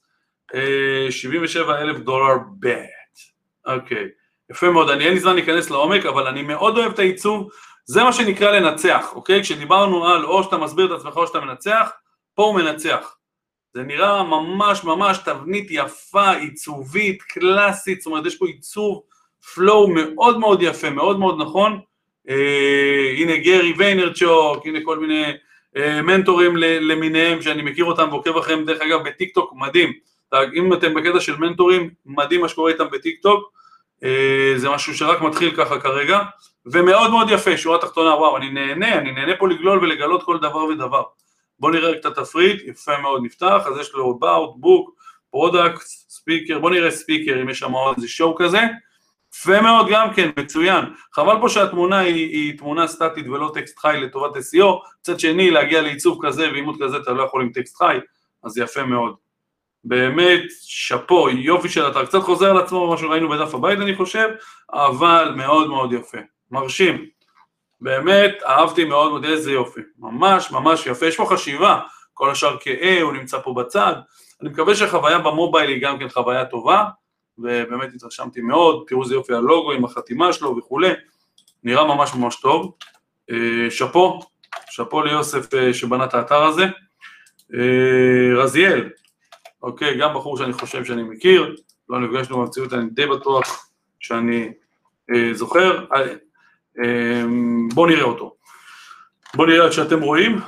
[0.54, 3.20] uh, 77 אלף דולר בט,
[3.66, 4.08] אוקיי,
[4.52, 7.50] יפה מאוד, אני אין לי זמן להיכנס לעומק, אבל אני מאוד אוהב את העיצוב,
[7.86, 9.42] זה מה שנקרא לנצח, אוקיי?
[9.42, 11.92] כשדיברנו על או שאתה מסביר את עצמך או שאתה מנצח,
[12.36, 13.16] פה הוא מנצח.
[13.74, 19.02] זה נראה ממש ממש תבנית יפה, עיצובית, קלאסית, זאת אומרת יש פה עיצוב,
[19.54, 21.80] פלואו מאוד מאוד יפה, מאוד מאוד נכון,
[22.30, 25.24] אה, הנה גרי ויינרצ'וק, הנה כל מיני
[25.78, 29.94] אה, מנטורים למיניהם שאני מכיר אותם ועוקב אחריהם דרך אגב בטיק טוק, מדהים,
[30.56, 33.52] אם אתם בקטע של מנטורים, מדהים מה שקורה איתם בטיק טוק,
[34.04, 36.20] אה, זה משהו שרק מתחיל ככה כרגע,
[36.66, 40.64] ומאוד מאוד יפה, שורה תחתונה, וואו, אני נהנה, אני נהנה פה לגלול ולגלות כל דבר
[40.64, 41.04] ודבר.
[41.62, 44.92] בואו נראה את התפריט, יפה מאוד נפתח, אז יש לו about, book,
[45.36, 48.60] product, speaker, בואו נראה ספיקר אם יש שם עוד איזה שואו כזה,
[49.36, 50.86] יפה מאוד גם כן, מצוין.
[51.14, 54.66] חבל פה שהתמונה היא, היא תמונה סטטית ולא טקסט חי לטובת SEO,
[55.02, 57.98] מצד שני להגיע לעיצוב כזה ועימות כזה אתה לא יכול עם טקסט חי,
[58.44, 59.16] אז יפה מאוד.
[59.84, 64.28] באמת, שאפו, יופי של אתר, קצת חוזר על עצמו מה שראינו בדף הבית אני חושב,
[64.74, 66.18] אבל מאוד מאוד יפה,
[66.52, 67.06] מרשים.
[67.82, 71.80] באמת, אהבתי מאוד מאוד, איזה יופי, ממש ממש יפה, יש פה חשיבה,
[72.14, 73.94] כל השאר כאה, הוא נמצא פה בצד,
[74.42, 76.86] אני מקווה שהחוויה במובייל היא גם כן חוויה טובה,
[77.38, 80.94] ובאמת התרשמתי מאוד, תראו איזה יופי הלוגו עם החתימה שלו וכולי,
[81.64, 82.74] נראה ממש ממש טוב.
[83.32, 84.20] אה, שאפו,
[84.70, 86.66] שאפו ליוסף אה, שבנה את האתר הזה.
[87.54, 88.90] אה, רזיאל,
[89.64, 91.56] אוקיי, גם בחור שאני חושב שאני מכיר,
[91.90, 94.52] לא נפגשנו במציאות, אני די בטוח שאני
[95.34, 95.86] זוכר.
[97.74, 98.36] בואו נראה אותו.
[99.36, 100.40] בואו נראה את שאתם רואים,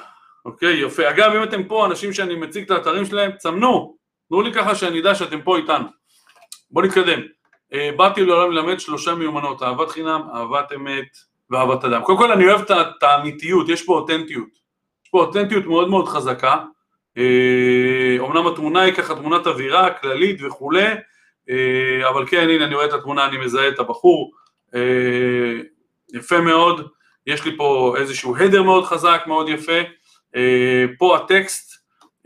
[0.46, 1.10] אוקיי, יפה.
[1.10, 3.96] אגב, אם אתם פה, אנשים שאני מציג את האתרים שלהם, צמנו,
[4.30, 5.86] תנו לי ככה שאני אדע שאתם פה איתנו.
[6.72, 7.20] בוא נתקדם.
[7.74, 11.18] Uh, באתי לעולם ללמד שלושה מיומנות, אהבת חינם, אהבת אמת
[11.50, 12.02] ואהבת אדם.
[12.02, 14.50] קודם כל אני אוהב את האמיתיות, יש פה אותנטיות.
[15.06, 16.58] יש פה אותנטיות מאוד מאוד חזקה.
[18.20, 22.94] אומנם התמונה היא ככה תמונת אווירה כללית וכולי, uh, אבל כן, הנה אני רואה את
[22.94, 24.32] התמונה, אני מזהה את הבחור.
[26.14, 26.90] יפה מאוד,
[27.28, 29.82] יש לי פה איזשהו הדר מאוד חזק, מאוד יפה.
[30.36, 31.74] Uh, פה הטקסט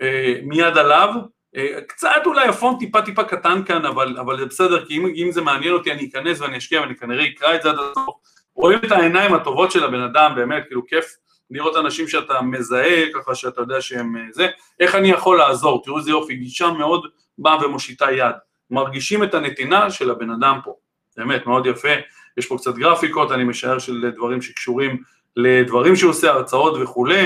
[0.02, 0.06] uh,
[0.44, 1.14] מיד עליו,
[1.58, 5.32] אה, קצת אולי הפונט טיפה טיפה קטן כאן, אבל, אבל זה בסדר, כי אם, אם
[5.32, 8.16] זה מעניין אותי אני אכנס ואני אשקיע ואני כנראה אקרא את זה עד הסוף.
[8.56, 11.06] רואים את העיניים הטובות של הבן אדם, באמת, כאילו כיף
[11.52, 14.48] לראות אנשים שאתה מזהה, ככה שאתה יודע שהם אה, זה,
[14.80, 18.36] איך אני יכול לעזור, תראו איזה יופי, גישה מאוד באה ומושיטה יד,
[18.72, 20.74] מרגישים את הנתינה של הבן אדם פה,
[21.18, 21.94] באמת, מאוד יפה,
[22.38, 24.98] יש פה קצת גרפיקות, אני משער של דברים שקשורים
[25.36, 27.26] לדברים שהוא עושה, הרצאות וכולי,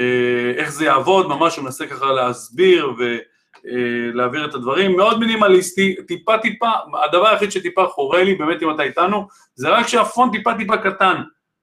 [0.00, 3.16] אה, איך זה יעבוד, ממש הוא מנסה ככה להסביר ו...
[3.66, 6.70] אה, את הדברים, מאוד מינימליסטי, טיפה טיפה,
[7.04, 11.22] הדבר היחיד שטיפה חורה לי, באמת אם אתה איתנו, זה רק שהפונט טיפה טיפה קטן,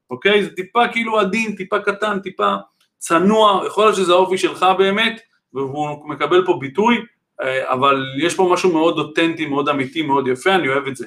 [0.09, 0.43] אוקיי?
[0.43, 2.55] זה טיפה כאילו עדין, טיפה קטן, טיפה
[2.97, 5.21] צנוע, יכול להיות שזה האופי שלך באמת,
[5.53, 6.97] והוא מקבל פה ביטוי,
[7.41, 11.05] אה, אבל יש פה משהו מאוד אותנטי, מאוד אמיתי, מאוד יפה, אני אוהב את זה.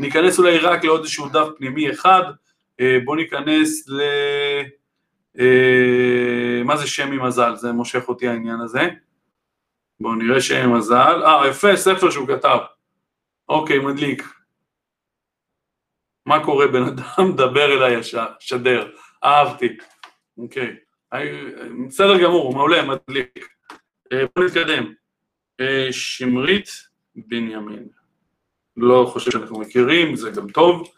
[0.00, 2.22] ניכנס אולי רק לעוד איזשהו דף פנימי אחד,
[2.80, 4.00] אה, בואו ניכנס ל...
[6.64, 7.54] מה זה שם ממזל?
[7.54, 8.88] זה מושך אותי העניין הזה.
[10.00, 11.22] בואו נראה שאין מזל.
[11.24, 12.58] אה, יפה, ספר שהוא כתב.
[13.48, 14.22] אוקיי, מדליק.
[16.26, 17.32] מה קורה בן אדם?
[17.36, 18.90] דבר אליי ישר, שדר.
[19.24, 19.76] אהבתי.
[20.38, 20.76] אוקיי.
[21.88, 23.48] בסדר גמור, מעולה, מדליק.
[24.12, 24.92] אה, בואו נתקדם.
[25.60, 26.68] אה, שמרית
[27.16, 27.88] בנימין.
[28.82, 30.88] לא חושב שאנחנו מכירים, זה גם טוב.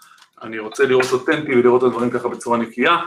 [0.42, 2.98] אני רוצה לראות אותנטי ולראות את הדברים ככה בצורה נקייה.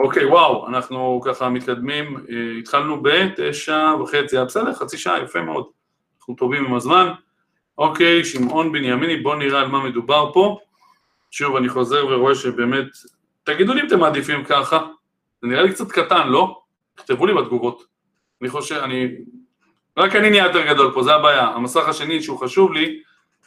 [0.00, 5.66] אוקיי, וואו, אנחנו ככה מתקדמים, אה, התחלנו בתשע וחצי, היה בסדר, חצי שעה, יפה מאוד.
[6.18, 7.12] אנחנו טובים עם הזמן.
[7.78, 10.58] אוקיי, שמעון בנימיני, בואו נראה על מה מדובר פה.
[11.30, 12.86] שוב, אני חוזר ורואה שבאמת,
[13.44, 14.86] תגידו לי אם אתם מעדיפים ככה,
[15.42, 16.60] זה נראה לי קצת קטן, לא?
[16.94, 17.84] תכתבו לי בתגובות.
[18.42, 19.08] אני חושב, אני...
[19.96, 21.46] רק אני נהיה יותר גדול פה, זה הבעיה.
[21.46, 23.02] המסך השני שהוא חשוב לי,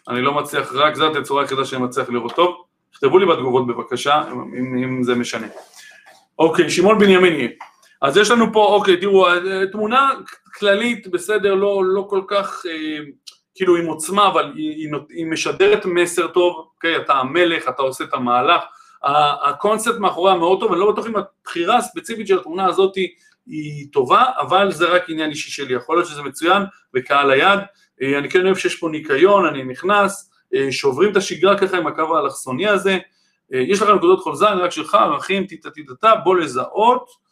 [0.09, 2.55] אני לא מצליח, רק זאת הצורה היחידה שאני מצליח לראות טוב.
[2.91, 5.47] תכתבו לי בתגובות בבקשה, אם, אם זה משנה.
[6.39, 7.47] אוקיי, שמעון בנימיני.
[8.01, 9.25] אז יש לנו פה, אוקיי, תראו,
[9.71, 10.09] תמונה
[10.59, 12.97] כללית, בסדר, לא, לא כל כך, אה,
[13.55, 18.03] כאילו עם עוצמה, אבל היא, היא, היא משדרת מסר טוב, אוקיי, אתה המלך, אתה עושה
[18.03, 18.61] את המהלך,
[19.43, 23.09] הקונספט מאחוריה מאוד טוב, אני לא בטוח אם הבחירה הספציפית של התמונה הזאת היא,
[23.47, 26.63] היא טובה, אבל זה רק עניין אישי שלי, יכול להיות שזה מצוין
[26.95, 27.59] וקהל היד,
[28.01, 32.17] אני כן אוהב שיש פה ניקיון, אני נכנס, אה, שוברים את השגרה ככה עם הקו
[32.17, 32.97] האלכסוני הזה,
[33.53, 37.31] אה, יש לך נקודות אני רק שלך, ערכים, טיטה טיטה טה, בוא לזהות,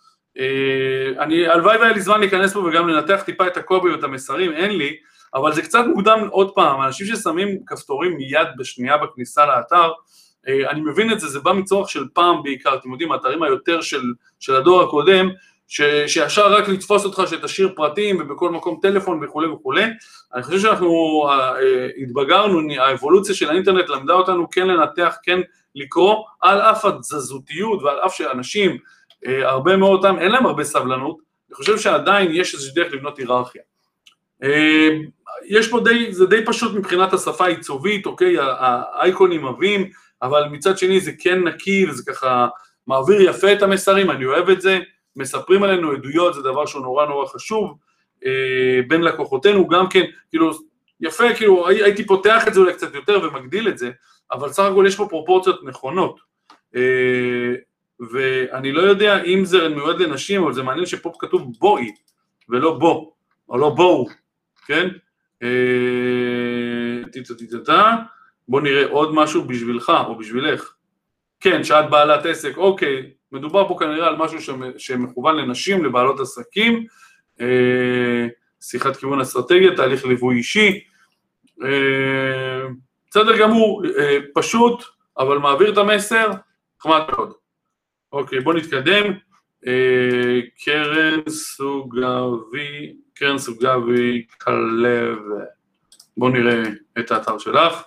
[1.19, 4.77] אני, הלוואי והיה לי זמן להיכנס פה וגם לנתח טיפה את הקובי ואת המסרים, אין
[4.77, 4.95] לי,
[5.33, 9.91] אבל זה קצת מוקדם עוד פעם, אנשים ששמים כפתורים מיד בשנייה בכניסה לאתר,
[10.47, 14.01] אני מבין את זה, זה בא מצורך של פעם בעיקר, אתם יודעים, האתרים היותר של,
[14.39, 15.29] של הדור הקודם,
[15.69, 19.83] ש, שישר רק לתפוס אותך שתשאיר פרטים ובכל מקום טלפון וכולי וכולי.
[20.33, 25.39] אני חושב שאנחנו אה, התבגרנו, האבולוציה של האינטרנט למדה אותנו כן לנתח, כן
[25.75, 28.77] לקרוא, על אף התזזותיות ועל אף שאנשים,
[29.27, 31.17] אה, הרבה מאוד אותם, אין להם הרבה סבלנות,
[31.49, 33.61] אני חושב שעדיין יש איזושהי דרך לבנות היררכיה.
[34.43, 34.89] אה,
[35.47, 39.89] יש פה די, זה די פשוט מבחינת השפה העיצובית, אוקיי, האייקונים עבים,
[40.21, 42.47] אבל מצד שני זה כן נקי וזה ככה
[42.87, 44.79] מעביר יפה את המסרים, אני אוהב את זה.
[45.19, 47.77] מספרים עלינו עדויות, זה דבר שהוא נורא נורא חשוב,
[48.25, 50.51] אה, בין לקוחותינו גם כן, כאילו,
[51.01, 53.91] יפה, כאילו, הייתי פותח את זה אולי קצת יותר ומגדיל את זה,
[54.31, 56.19] אבל סך הכל יש פה פרופורציות נכונות.
[56.75, 57.53] אה,
[58.11, 61.91] ואני לא יודע אם זה מיועד לנשים, אבל זה מעניין שפה כתוב בואי,
[62.49, 63.11] ולא בוא,
[63.49, 64.07] או לא בואו,
[64.65, 64.89] כן?
[67.37, 67.95] טיטה
[68.47, 70.73] בוא נראה עוד משהו בשבילך או בשבילך.
[71.39, 76.85] כן, שאת בעלת עסק, אוקיי, מדובר פה כנראה על משהו שמכוון לנשים, לבעלות עסקים,
[77.41, 78.27] אה,
[78.61, 80.83] שיחת כיוון אסטרטגיה, תהליך ליווי אישי,
[81.63, 82.67] אה,
[83.09, 84.83] בסדר גמור, אה, פשוט,
[85.17, 86.31] אבל מעביר את המסר,
[86.79, 87.33] נחמד מאוד.
[88.11, 89.13] אוקיי, בואו נתקדם.
[90.65, 95.17] קרן סוגבי, קרן סוגבי כלב,
[96.17, 96.63] בואו נראה
[96.99, 97.83] את האתר שלך.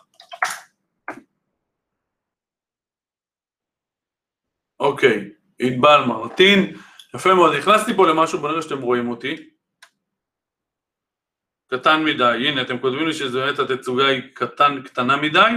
[4.83, 6.77] אוקיי, ענבל מרטין,
[7.15, 9.37] יפה מאוד, נכנסתי פה למשהו, בוא נראה שאתם רואים אותי.
[11.71, 15.51] קטן מדי, הנה אתם כותבים לי שזה באמת התצוגה היא קטן, קטנה מדי,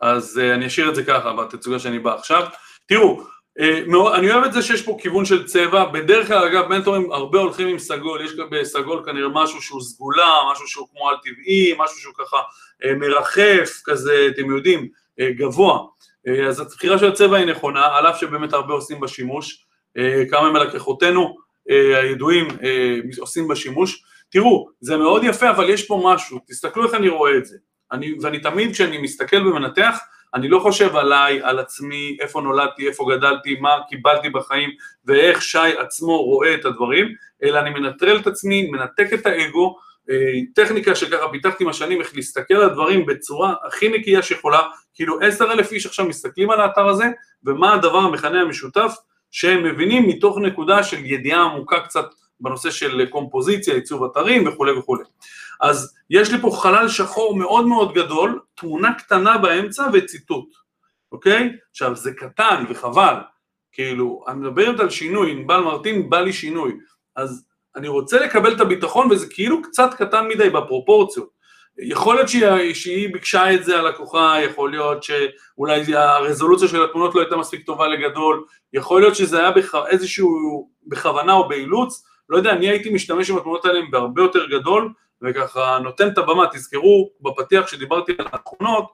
[0.00, 2.46] אז uh, אני אשאיר את זה ככה בתצוגה שאני בא עכשיו.
[2.86, 7.12] תראו, uh, אני אוהב את זה שיש פה כיוון של צבע, בדרך כלל אגב מנטורים
[7.12, 11.74] הרבה הולכים עם סגול, יש בסגול כנראה משהו שהוא סגולה, משהו שהוא כמו על טבעי,
[11.78, 14.88] משהו שהוא ככה uh, מרחף, כזה, אתם יודעים,
[15.20, 15.93] uh, גבוה.
[16.28, 19.66] אה, אז הבחירה של הצבע היא נכונה, על אף שבאמת הרבה עושים בה שימוש,
[19.98, 21.36] אה, כמה מלקחותינו
[21.70, 22.48] אה, הידועים
[23.18, 24.04] עושים בה שימוש.
[24.30, 27.56] תראו, זה מאוד יפה, אבל יש פה משהו, תסתכלו איך אני רואה את זה.
[27.92, 29.98] אני, ואני תמיד כשאני מסתכל ומנתח,
[30.34, 34.70] אני לא חושב עליי, על עצמי, איפה נולדתי, איפה גדלתי, מה קיבלתי בחיים
[35.06, 37.06] ואיך שי עצמו רואה את הדברים,
[37.42, 39.76] אלא אני מנטרל את עצמי, מנתק את האגו,
[40.54, 44.62] טכניקה שככה פיתחתי עם השנים, איך להסתכל על הדברים בצורה הכי נקייה שיכולה,
[44.94, 47.04] כאילו עשר אלף איש עכשיו מסתכלים על האתר הזה,
[47.44, 48.94] ומה הדבר המכנה המשותף
[49.30, 52.06] שהם מבינים מתוך נקודה של ידיעה עמוקה קצת
[52.40, 55.04] בנושא של קומפוזיציה, עיצוב אתרים וכולי וכולי.
[55.60, 60.48] אז יש לי פה חלל שחור מאוד מאוד גדול, תמונה קטנה באמצע וציטוט,
[61.12, 61.52] אוקיי?
[61.70, 63.14] עכשיו זה קטן וחבל,
[63.72, 66.72] כאילו, אני מדברת על שינוי, ענבל מרטין בא לי שינוי,
[67.16, 71.28] אז אני רוצה לקבל את הביטחון וזה כאילו קצת קטן מדי בפרופורציות.
[71.78, 77.14] יכול להיות שהיא, שהיא ביקשה את זה על לקוחה, יכול להיות שאולי הרזולוציה של התמונות
[77.14, 79.74] לא הייתה מספיק טובה לגדול, יכול להיות שזה היה בח...
[79.74, 80.28] איזשהו
[80.86, 85.78] בכוונה או באילוץ, לא יודע, אני הייתי משתמש עם התמונות האלה בהרבה יותר גדול, וככה
[85.82, 88.92] נותן את הבמה, תזכרו בפתיח שדיברתי על התכונות,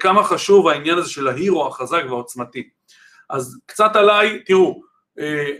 [0.00, 2.68] כמה חשוב העניין הזה של ההירו החזק והעוצמתי.
[3.30, 4.82] אז קצת עליי, תראו,
[5.18, 5.50] אה,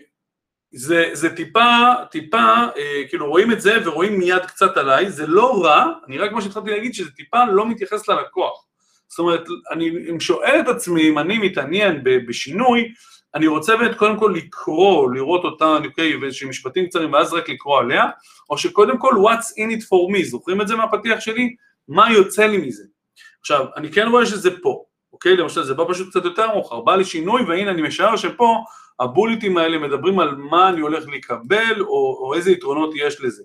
[0.77, 5.65] זה, זה טיפה, טיפה, אה, כאילו רואים את זה ורואים מיד קצת עליי, זה לא
[5.65, 8.65] רע, אני רק מה שהתחלתי להגיד שזה טיפה לא מתייחס ללקוח.
[9.09, 12.93] זאת אומרת, אני שואל את עצמי אם אני מתעניין בשינוי,
[13.35, 17.79] אני רוצה באמת קודם כל לקרוא, לראות אותה, אוקיי, ואיזשהם משפטים קצרים, ואז רק לקרוא
[17.79, 18.05] עליה,
[18.51, 21.55] או שקודם כל what's in it for me, זוכרים את זה מהפתיח שלי?
[21.89, 22.83] מה יוצא לי מזה?
[23.41, 25.37] עכשיו, אני כן רואה שזה פה, אוקיי?
[25.37, 28.65] למשל, זה בא פשוט קצת יותר מאוחר, בא לי שינוי, והנה אני משער שפה
[29.01, 33.43] הבוליטים האלה מדברים על מה אני הולך לקבל, או, או איזה יתרונות יש לזה.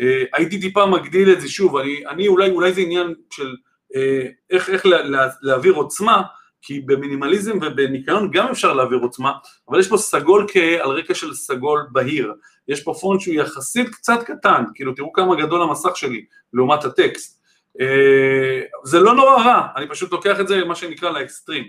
[0.00, 3.56] אה, הייתי טיפה מגדיל את זה שוב, אני, אני אולי, אולי זה עניין של
[3.96, 6.22] אה, איך, איך לה, לה, להעביר עוצמה,
[6.62, 9.32] כי במינימליזם ובניקיון גם אפשר להעביר עוצמה,
[9.68, 12.34] אבל יש פה סגול כהה על רקע של סגול בהיר,
[12.68, 17.42] יש פה פונט שהוא יחסית קצת קטן, כאילו תראו כמה גדול המסך שלי לעומת הטקסט.
[17.80, 21.64] אה, זה לא נורא רע, אני פשוט לוקח את זה מה שנקרא לאקסטרים.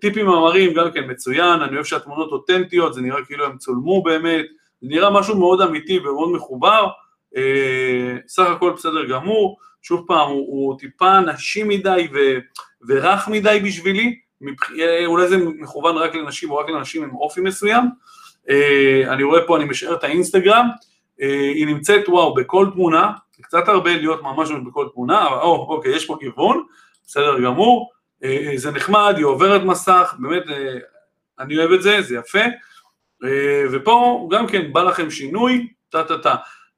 [0.00, 4.44] טיפים מאמרים גם כן מצוין, אני אוהב שהתמונות אותנטיות, זה נראה כאילו הם צולמו באמת,
[4.80, 6.88] זה נראה משהו מאוד אמיתי ומאוד מחובר,
[7.36, 12.18] אה, סך הכל בסדר גמור, שוב פעם, הוא, הוא טיפה נשי מדי ו,
[12.88, 14.18] ורך מדי בשבילי.
[14.80, 17.84] אה, אולי זה מכוון רק לנשים או רק לנשים עם אופי מסוים,
[18.50, 20.68] אה, אני רואה פה, אני משאר את האינסטגרם,
[21.54, 23.12] היא נמצאת, וואו, בכל תמונה,
[23.42, 26.62] קצת הרבה להיות ממש בכל תמונה, אבל או, אוקיי, יש פה כיוון,
[27.06, 27.90] בסדר גמור,
[28.56, 30.42] זה נחמד, היא עוברת מסך, באמת,
[31.38, 32.44] אני אוהב את זה, זה יפה,
[33.24, 36.34] אה, ופה גם כן בא לכם שינוי, טה טה טה.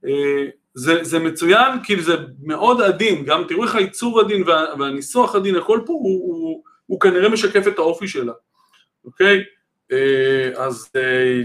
[0.06, 5.34] אה, זה, זה מצוין כי זה מאוד עדין, גם תראו איך העיצוב עדין וה, והניסוח
[5.34, 8.32] עדין, הכל פה הוא, הוא, הוא כנראה משקף את האופי שלה,
[9.04, 9.44] אוקיי?
[9.92, 10.90] אה, אז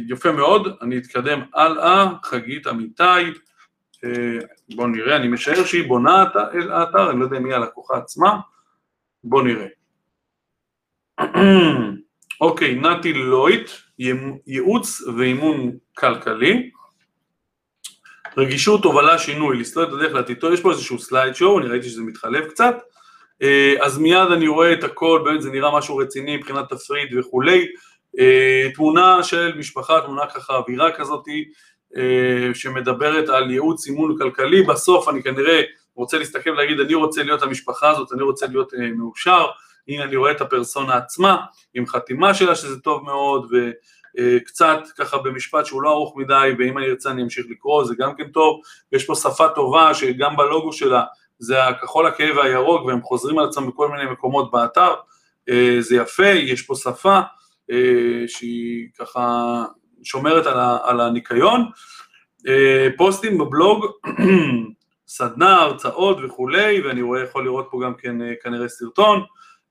[0.10, 3.04] יפה מאוד, אני אתקדם הלאה, חגית אמיתי,
[4.76, 6.36] בואו נראה, אני משער שהיא בונה את
[6.70, 8.40] האתר, אני לא יודע מי הלקוחה עצמה,
[9.24, 9.68] בואו נראה.
[12.42, 13.70] אוקיי, נתי לויט,
[14.48, 16.70] ייעוץ ואימון כלכלי,
[18.38, 22.02] רגישות, הובלה, שינוי, לסלול את הדרך לעתידו, יש פה איזשהו סלייד שואו, אני ראיתי שזה
[22.02, 22.76] מתחלף קצת,
[23.42, 27.66] אה, אז מיד אני רואה את הכל, באמת זה נראה משהו רציני מבחינת תפריט וכולי,
[28.20, 31.46] אה, תמונה של משפחה, תמונה ככה אווירה כזאתי,
[31.98, 35.62] אה, שמדברת על ייעוץ אימון כלכלי, בסוף אני כנראה
[35.96, 39.46] רוצה להסתכל ולהגיד אני רוצה להיות המשפחה הזאת, אני רוצה להיות מאושר,
[39.88, 41.38] הנה אני רואה את הפרסונה עצמה,
[41.74, 43.52] עם חתימה שלה שזה טוב מאוד,
[44.20, 48.16] וקצת ככה במשפט שהוא לא ארוך מדי, ואם אני ארצה אני אמשיך לקרוא, זה גם
[48.16, 48.62] כן טוב,
[48.92, 51.04] יש פה שפה טובה שגם בלוגו שלה
[51.40, 54.94] זה הכחול הכהה והירוק, והם חוזרים על עצמם בכל מיני מקומות באתר,
[55.50, 57.20] אה, זה יפה, יש פה שפה
[57.72, 59.64] אה, שהיא ככה
[60.04, 60.46] שומרת
[60.84, 61.66] על הניקיון,
[62.48, 63.86] אה, פוסטים בבלוג,
[65.08, 69.26] סדנה, הרצאות וכולי, ואני רואה, יכול לראות פה גם כן כנראה סרטון, אה,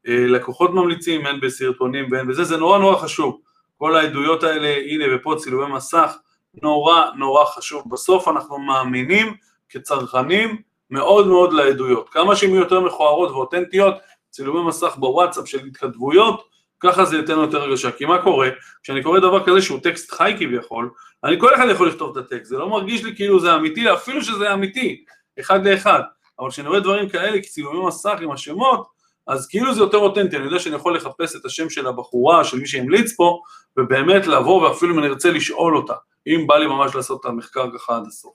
[0.05, 3.41] לקוחות ממליצים, הן בסרטונים והן בזה, זה נורא נורא חשוב.
[3.79, 6.17] כל העדויות האלה, הנה ופה צילומי מסך,
[6.63, 7.85] נורא נורא חשוב.
[7.91, 9.35] בסוף אנחנו מאמינים
[9.69, 10.57] כצרכנים
[10.91, 12.09] מאוד מאוד לעדויות.
[12.09, 13.95] כמה שהן יותר מכוערות ואותנטיות,
[14.31, 16.45] צילומי מסך בוואטסאפ של התכתבויות,
[16.81, 17.91] ככה זה ייתן יותר הרגשה.
[17.91, 18.49] כי מה קורה?
[18.83, 20.91] כשאני קורא דבר כזה שהוא טקסט חי כביכול,
[21.25, 24.23] אני כל אחד יכול לכתוב את הטקסט, זה לא מרגיש לי כאילו זה אמיתי, אפילו
[24.23, 25.05] שזה אמיתי,
[25.41, 26.01] אחד לאחד.
[26.39, 28.87] אבל כשאני רואה דברים כאלה, כצילומי מסך עם השמות,
[29.31, 32.59] אז כאילו זה יותר אותנטי, אני יודע שאני יכול לחפש את השם של הבחורה, של
[32.59, 33.41] מי שהמליץ פה,
[33.77, 35.95] ובאמת לבוא ואפילו אם אני ארצה לשאול אותה,
[36.27, 38.35] אם בא לי ממש לעשות את המחקר ככה עד הסוף.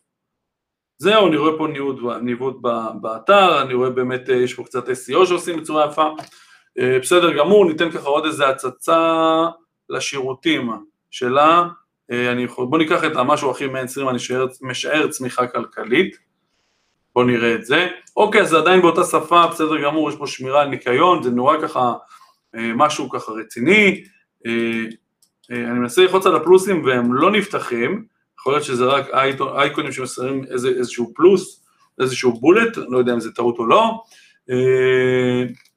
[0.98, 2.56] זהו, אני רואה פה ניווט, ניווט
[3.02, 6.10] באתר, אני רואה באמת, אה, יש פה קצת SEO שעושים בצורה יפה,
[6.80, 9.00] אה, בסדר גמור, ניתן ככה עוד איזה הצצה
[9.90, 10.72] לשירותים
[11.12, 11.68] שלה,
[12.12, 14.18] אה, אני יכול, בוא ניקח את המשהו הכי מיינסטרים, אני
[14.62, 16.18] משער צמיחה כלכלית,
[17.16, 17.88] בואו נראה את זה.
[18.18, 21.94] אוקיי, זה עדיין באותה שפה, בסדר גמור, יש פה שמירה על ניקיון, זה נורא ככה,
[22.56, 24.04] אה, משהו ככה רציני.
[24.46, 24.52] אה,
[25.52, 28.06] אה, אני מנסה ללחוץ על הפלוסים והם לא נפתחים,
[28.40, 29.06] יכול להיות שזה רק
[29.54, 31.66] אייקונים שמסרים איזה, איזשהו פלוס,
[32.02, 34.04] איזשהו בולט, לא יודע אם זה טעות או לא.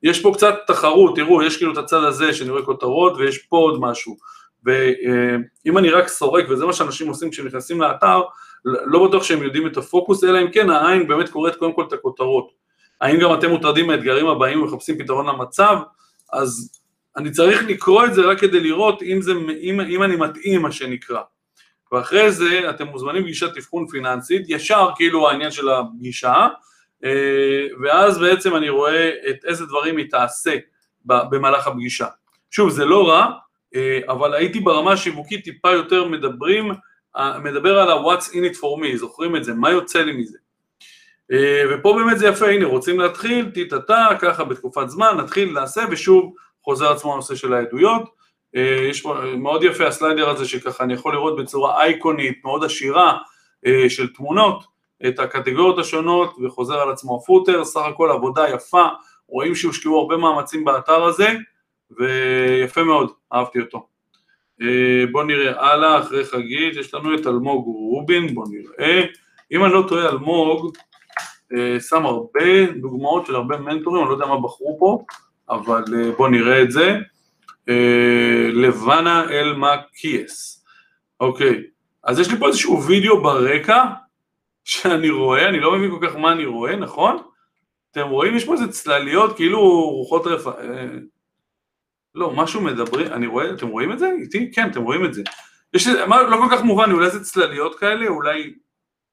[0.02, 3.56] יש פה קצת תחרות, תראו, יש כאילו את הצד הזה שאני רואה כותרות ויש פה
[3.56, 4.16] עוד משהו.
[4.64, 8.22] ואם אני רק סורק, וזה מה שאנשים עושים כשהם נכנסים לאתר,
[8.64, 11.92] לא בטוח שהם יודעים את הפוקוס, אלא אם כן העין באמת קוראת קודם כל את
[11.92, 12.50] הכותרות.
[13.00, 15.76] האם גם אתם מוטרדים מהאתגרים הבאים ומחפשים פתרון למצב?
[16.32, 16.80] אז
[17.16, 20.72] אני צריך לקרוא את זה רק כדי לראות אם, זה, אם, אם אני מתאים מה
[20.72, 21.20] שנקרא.
[21.92, 26.46] ואחרי זה אתם מוזמנים לפגישת אבחון פיננסית, ישר כאילו העניין של הפגישה,
[27.04, 30.56] אה, ואז בעצם אני רואה את איזה דברים היא תעשה
[31.04, 32.06] במהלך הפגישה.
[32.50, 33.26] שוב, זה לא רע,
[33.74, 36.72] אה, אבל הייתי ברמה השיווקית טיפה יותר מדברים
[37.42, 40.38] מדבר על ה-What's in it for me, זוכרים את זה, מה יוצא לי מזה.
[41.32, 46.34] אה, ופה באמת זה יפה, הנה רוצים להתחיל, טיטטה, ככה בתקופת זמן, נתחיל, נעשה, ושוב
[46.62, 48.02] חוזר עצמו הנושא של העדויות.
[48.56, 53.18] אה, יש פה מאוד יפה הסליידר הזה שככה אני יכול לראות בצורה אייקונית, מאוד עשירה,
[53.66, 54.64] אה, של תמונות,
[55.08, 58.86] את הקטגוריות השונות, וחוזר על עצמו הפוטר, סך הכל עבודה יפה,
[59.28, 61.28] רואים שהושקעו הרבה מאמצים באתר הזה,
[61.90, 63.86] ויפה מאוד, אהבתי אותו.
[64.62, 69.04] אה, בואו נראה הלאה, אחרי חגית, יש לנו את אלמוג רובין, בואו נראה.
[69.52, 70.76] אם אני לא טועה, אלמוג
[71.56, 75.04] אה, שם הרבה דוגמאות של הרבה מנטורים, אני לא יודע מה בחרו פה,
[75.50, 76.96] אבל אה, בואו נראה את זה.
[78.52, 80.64] לבנה אלמקיאס.
[81.20, 81.62] אוקיי,
[82.04, 83.84] אז יש לי פה איזשהו וידאו ברקע
[84.64, 87.16] שאני רואה, אני לא מבין כל כך מה אני רואה, נכון?
[87.90, 88.36] אתם רואים?
[88.36, 90.50] יש פה איזה צלליות, כאילו רוחות רפא...
[92.14, 94.50] לא, משהו מדברים, אני רואה, אתם רואים את זה איתי?
[94.52, 95.22] כן, אתם רואים את זה.
[95.74, 98.54] יש, מה, לא כל כך מובן, אולי זה צלליות כאלה, אולי...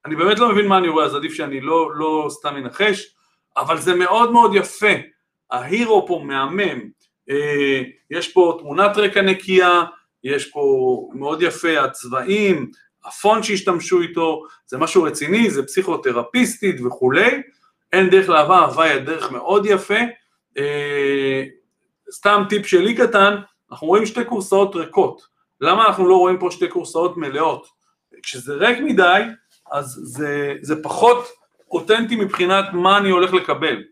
[0.06, 3.16] אני באמת לא מבין מה אני רואה, אז עדיף שאני לא, לא סתם אנחש,
[3.58, 4.94] אבל זה מאוד מאוד יפה.
[5.52, 6.90] ההירו פה מהמם,
[7.30, 7.82] אה,
[8.12, 9.84] יש פה תמונת רקע נקייה,
[10.24, 10.62] יש פה
[11.14, 12.72] מאוד יפה הצבעים,
[13.06, 17.42] הפון שהשתמשו איתו, זה משהו רציני, זה פסיכותרפיסטית וכולי,
[17.94, 20.00] אין דרך לאהבה, אהבה היא הדרך מאוד יפה,
[20.58, 21.44] אה,
[22.12, 23.36] סתם טיפ שלי קטן,
[23.72, 25.22] אנחנו רואים שתי כורסאות ריקות.
[25.62, 27.68] למה אנחנו לא רואים פה שתי כורסאות מלאות?
[28.24, 29.22] כשזה ריק מדי,
[29.72, 31.28] אז זה, זה פחות
[31.72, 33.84] אותנטי מבחינת מה אני הולך לקבל.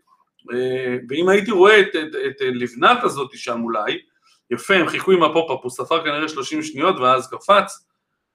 [0.52, 3.98] אה, ואם הייתי רואה את, את, את לבנת הזאת שם אולי,
[4.50, 7.86] יפה, הם חיכו עם ה pop-up, הוא ספר כנראה 30 שניות ואז קפץ.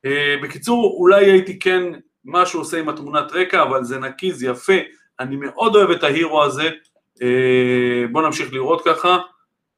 [0.06, 1.84] אה, בקיצור, אולי הייתי כן,
[2.26, 4.74] מה שהוא עושה עם התמונת רקע, אבל זה נקי, זה יפה,
[5.20, 6.70] אני מאוד אוהב את ההירו הזה.
[7.22, 9.18] אה, בואו נמשיך לראות ככה.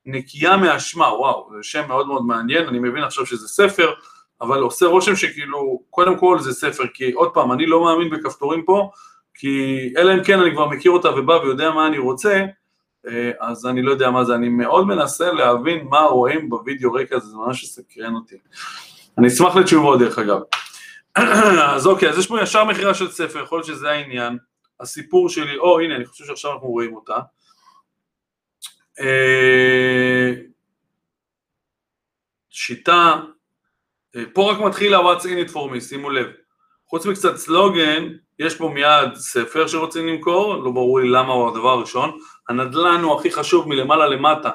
[0.06, 3.94] נקייה מאשמה, וואו, זה שם מאוד מאוד מעניין, אני מבין עכשיו שזה ספר,
[4.42, 8.64] אבל עושה רושם שכאילו, קודם כל זה ספר, כי עוד פעם, אני לא מאמין בכפתורים
[8.66, 8.90] פה,
[9.34, 12.46] כי אלא אם כן אני כבר מכיר אותה ובא ויודע מה אני רוצה,
[13.08, 17.20] אה, אז אני לא יודע מה זה, אני מאוד מנסה להבין מה רואים בווידאו רקע
[17.20, 18.36] זה ממש סקרן אותי.
[19.18, 20.40] אני אשמח לתשובות דרך אגב.
[21.76, 24.38] אז אוקיי, אז יש פה ישר מכירה של ספר, יכול להיות שזה העניין,
[24.80, 27.20] הסיפור שלי, או הנה, אני חושב שעכשיו אנחנו רואים אותה.
[29.00, 30.34] אה,
[32.50, 33.20] שיטה,
[34.16, 36.28] אה, פה רק מתחיל ה-What's in it for me, שימו לב.
[36.88, 38.08] חוץ מקצת סלוגן,
[38.40, 42.18] יש פה מיד ספר שרוצים למכור, לא ברור לי למה הוא הדבר הראשון.
[42.50, 44.50] הנדל"ן הוא הכי חשוב מלמעלה למטה.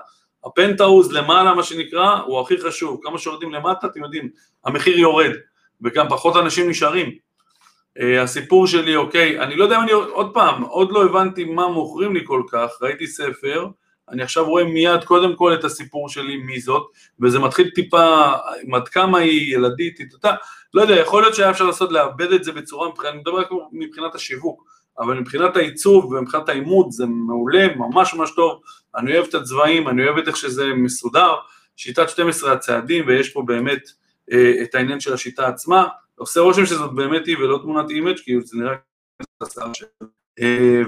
[0.44, 3.00] הפנטהאוז למעלה, מה שנקרא, הוא הכי חשוב.
[3.02, 4.28] כמה שיורדים למטה, אתם יודעים,
[4.64, 5.30] המחיר יורד,
[5.82, 7.10] וגם פחות אנשים נשארים.
[7.98, 11.68] Uh, הסיפור שלי, אוקיי, אני לא יודע אם אני, עוד פעם, עוד לא הבנתי מה
[11.68, 13.66] מוכרים לי כל כך, ראיתי ספר,
[14.08, 16.86] אני עכשיו רואה מיד קודם כל את הסיפור שלי, מי זאת,
[17.20, 18.32] וזה מתחיל טיפה,
[18.74, 20.34] עד כמה היא ילדית, איתה,
[20.74, 24.14] לא יודע, יכול להיות שהיה אפשר לעשות, לאבד את זה בצורה, אני מדבר רק מבחינת
[24.14, 24.64] השיווק,
[24.98, 28.60] אבל מבחינת העיצוב ומבחינת העימות זה מעולה, ממש ממש טוב,
[28.96, 31.34] אני אוהב את הצבעים, אני אוהב את איך שזה מסודר,
[31.76, 33.90] שיטת 12 הצעדים, ויש פה באמת
[34.32, 38.32] אה, את העניין של השיטה עצמה, עושה רושם שזאת באמת היא ולא תמונת image, כי
[38.40, 38.74] זה נראה
[39.42, 40.06] אה,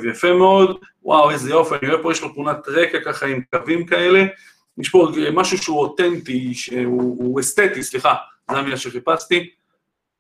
[0.03, 3.86] ויפה מאוד, וואו איזה יופי, אני רואה פה יש לו תמונת רקע ככה עם קווים
[3.86, 4.24] כאלה,
[4.78, 8.14] יש פה משהו שהוא אותנטי, שהוא אסתטי, סליחה,
[8.51, 9.51] זו המילה שחיפשתי,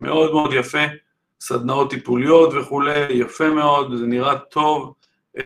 [0.00, 0.78] מאוד מאוד יפה,
[1.40, 4.94] סדנאות טיפוליות וכולי, יפה מאוד, זה נראה טוב,
[5.38, 5.44] אה,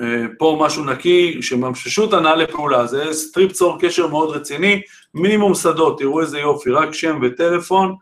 [0.00, 4.82] אה, פה משהו נקי, שמשמשות הנעה לפעולה, זה strip צור קשר מאוד רציני,
[5.14, 7.94] מינימום שדות, תראו איזה יופי, רק שם וטלפון,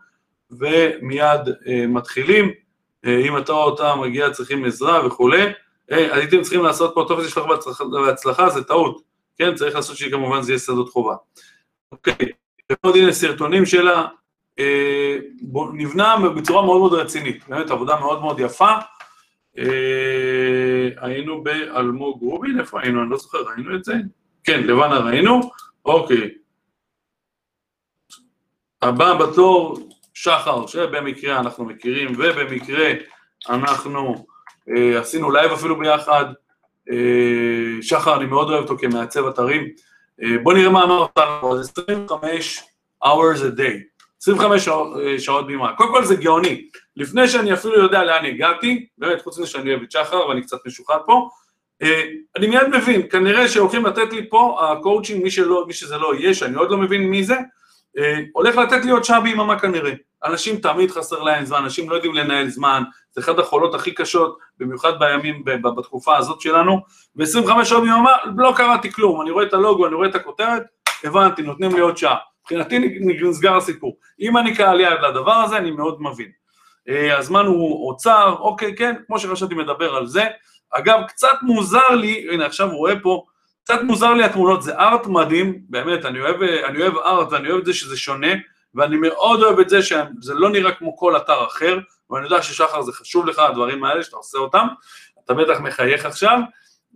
[0.51, 1.41] ומיד
[1.87, 2.51] מתחילים.
[3.05, 5.41] אה, אם אתה או אותה מגיע צריכים עזרה וכולי,
[5.91, 7.43] אה, הייתם צריכים לעשות פה טופס שלך
[7.91, 9.01] בהצלחה, זה טעות,
[9.37, 9.55] כן?
[9.55, 11.15] צריך לעשות שכמובן זה יהיה שדות חובה.
[11.91, 12.15] אוקיי,
[12.69, 14.05] ועוד הנה סרטונים שלה,
[14.59, 15.17] אה,
[15.73, 18.71] נבנה בצורה מאוד מאוד רצינית, באמת עבודה מאוד מאוד יפה.
[20.97, 23.01] היינו באלמוג רובין, איפה היינו?
[23.01, 23.93] אני לא זוכר, ראינו את זה?
[24.43, 25.41] כן, לבנה ראינו,
[25.85, 26.29] אוקיי.
[28.81, 29.79] הבא בתור,
[30.13, 32.89] שחר, שבמקרה אנחנו מכירים, ובמקרה
[33.49, 34.25] אנחנו
[34.69, 36.25] אה, עשינו לייב אפילו ביחד.
[36.91, 39.67] אה, שחר, אני מאוד אוהב אותו כמעצב אתרים.
[40.23, 42.63] אה, בואו נראה מה אומר אותנו, 25
[43.03, 43.91] hours a day,
[44.21, 45.75] 25 שעות, אה, שעות ביממה.
[45.75, 46.67] קודם כל זה גאוני.
[46.95, 50.57] לפני שאני אפילו יודע לאן הגעתי, באמת, חוץ מזה שאני אוהב את שחר ואני קצת
[50.65, 51.29] משוחד פה,
[51.81, 52.03] אה,
[52.35, 55.29] אני מיד מבין, כנראה שהולכים לתת לי פה, הקואוצ'ינג, מי,
[55.67, 57.35] מי שזה לא יהיה, שאני עוד לא מבין מי זה,
[58.33, 59.91] הולך לתת לי עוד שעה ביממה כנראה.
[60.25, 64.37] אנשים תמיד חסר להם זמן, אנשים לא יודעים לנהל זמן, זה אחת החולות הכי קשות,
[64.57, 66.81] במיוחד בימים, בתקופה הזאת שלנו,
[67.15, 70.63] ו-25 שעות ביממה לא קראתי כלום, אני רואה את הלוגו, אני רואה את הכותרת,
[71.03, 72.15] הבנתי, נותנים לי עוד שעה.
[72.41, 73.97] מבחינתי נסגר הסיפור.
[74.19, 76.31] אם אני קהל יעד לדבר הזה, אני מאוד מבין.
[76.89, 80.25] אה, הזמן הוא אוצר, אוקיי, כן, כמו שחשבתי מדבר על זה.
[80.71, 83.23] אגב, קצת מוזר לי, הנה עכשיו הוא רואה פה,
[83.63, 87.59] קצת מוזר לי התמונות, זה ארט מדהים, באמת, אני אוהב, אני אוהב ארט ואני אוהב
[87.59, 88.31] את זה שזה שונה,
[88.75, 91.77] ואני מאוד אוהב את זה שזה לא נראה כמו כל אתר אחר,
[92.09, 94.67] ואני יודע ששחר זה חשוב לך, הדברים האלה שאתה עושה אותם,
[95.25, 96.39] אתה בטח מחייך עכשיו.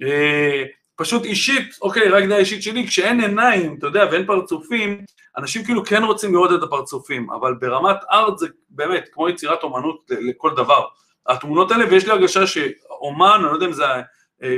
[0.03, 0.63] אה,
[0.95, 5.05] פשוט אישית, אוקיי, רק דעה אישית שלי, כשאין עיניים, אתה יודע, ואין פרצופים,
[5.37, 9.97] אנשים כאילו כן רוצים לראות את הפרצופים, אבל ברמת ארט זה באמת כמו יצירת אומנות
[10.09, 10.85] לכל דבר.
[11.27, 13.83] התמונות האלה, ויש לי הרגשה שאומן, אני לא יודע אם זה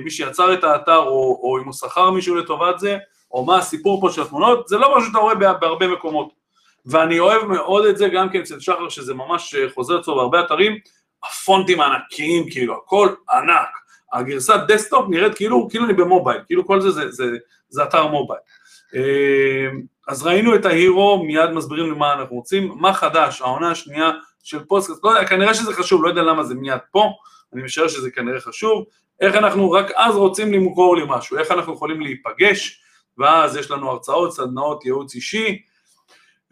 [0.03, 2.97] מי שיצר את האתר, או, או אם הוא שכר מישהו לטובת זה,
[3.31, 6.29] או מה הסיפור פה של התמונות, זה לא משהו שאתה רואה בהרבה מקומות.
[6.85, 10.41] ואני אוהב מאוד את זה גם כן אצל שחר, שזה ממש אה, חוזר אצלו בהרבה
[10.41, 10.77] אתרים,
[11.23, 13.69] הפונטים הענקיים, כאילו, הכל ענק.
[14.13, 17.37] הגרסת desktop נראית כאילו, כאילו אני במובייל, כאילו כל זה זה, זה, זה,
[17.69, 18.39] זה אתר מובייל.
[18.95, 19.69] אה,
[20.07, 22.75] אז ראינו את ה hero, מיד מסבירים למה אנחנו רוצים.
[22.75, 23.41] מה חדש?
[23.41, 24.11] העונה השנייה
[24.43, 27.11] של פודקאסט, לא יודע, כנראה שזה חשוב, לא יודע למה זה מיד פה,
[27.53, 28.85] אני משער שזה כנראה חשוב.
[29.19, 32.81] איך אנחנו רק אז רוצים למכור לי משהו, איך אנחנו יכולים להיפגש,
[33.17, 35.61] ואז יש לנו הרצאות, סדנאות, ייעוץ אישי,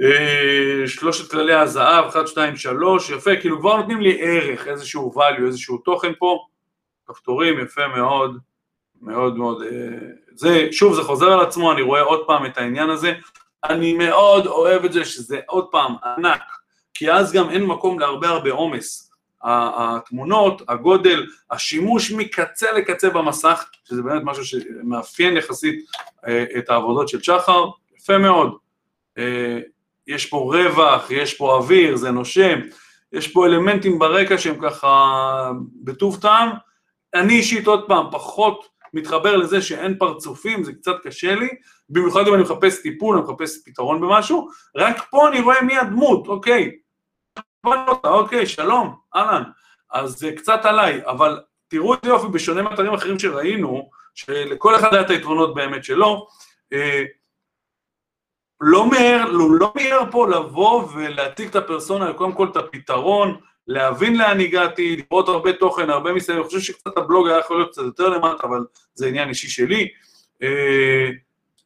[0.02, 5.46] אה, שלושת כללי הזהב, 1, 2, 3, יפה, כאילו כבר נותנים לי ערך, איזשהו value,
[5.46, 6.46] איזשהו תוכן פה,
[7.08, 8.38] כפתורים, יפה מאוד,
[9.02, 9.98] מאוד מאוד, אה,
[10.36, 13.14] זה, שוב זה חוזר על עצמו, אני רואה עוד פעם את העניין הזה,
[13.64, 16.42] אני מאוד אוהב את זה שזה עוד פעם ענק,
[16.94, 19.05] כי אז גם אין מקום להרבה הרבה עומס,
[19.46, 25.86] התמונות, הגודל, השימוש מקצה לקצה במסך, שזה באמת משהו שמאפיין יחסית
[26.28, 27.66] אה, את העבודות של שחר,
[27.98, 28.58] יפה מאוד.
[30.08, 32.60] יש פה רווח, יש פה אוויר, זה נושם,
[33.14, 35.52] יש פה אלמנטים ברקע שהם ככה
[35.84, 36.50] בטוב טעם.
[37.14, 41.48] אני אישית עוד פעם פחות מתחבר לזה שאין פרצופים, זה קצת קשה לי,
[41.90, 46.28] במיוחד אם אני מחפש טיפול, אני מחפש פתרון במשהו, רק פה אני רואה מי הדמות,
[46.28, 46.72] אוקיי,
[48.04, 49.44] אוקיי, שלום, אהלן,
[49.92, 55.02] אז זה קצת עליי, אבל תראו את יופי, בשונה מאתרים אחרים שראינו, שלכל אחד היה
[55.02, 56.28] את היתרונות באמת שלו,
[56.74, 57.04] אה,
[58.62, 63.38] לא מיהר, לא, לא מיהר פה לבוא ולהציג את הפרסונה, קודם כל את הפתרון,
[63.68, 67.72] להבין לאן הגעתי, לראות הרבה תוכן, הרבה מסביב, אני חושב שקצת הבלוג היה יכול להיות
[67.72, 69.88] קצת יותר למטה, אבל זה עניין אישי שלי.
[70.44, 71.10] אה,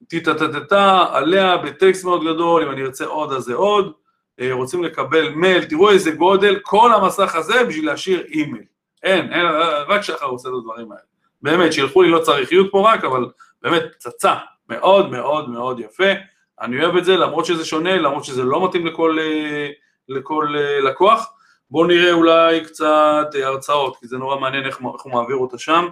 [0.08, 3.94] טיטטטטה עליה בטקסט מאוד גדול, אם אני ארצה עוד אז זה עוד.
[4.40, 8.64] אה, רוצים לקבל מייל, תראו איזה גודל, כל המסך הזה בשביל להשאיר אימייל.
[9.04, 9.46] אין, אין,
[9.88, 11.04] רק שחר עושה את הדברים האלה.
[11.42, 13.26] באמת, שילכו לי לא צריכיות פה רק, אבל
[13.62, 14.36] באמת פצצה,
[14.70, 16.12] מאוד מאוד מאוד יפה.
[16.62, 19.70] אני אוהב את זה למרות שזה שונה, למרות שזה לא מתאים לכל, אה,
[20.10, 21.34] לכל אה, לקוח.
[21.72, 25.58] בואו נראה אולי קצת אה, הרצאות, כי זה נורא מעניין איך, איך הוא מעביר אותה
[25.58, 25.88] שם.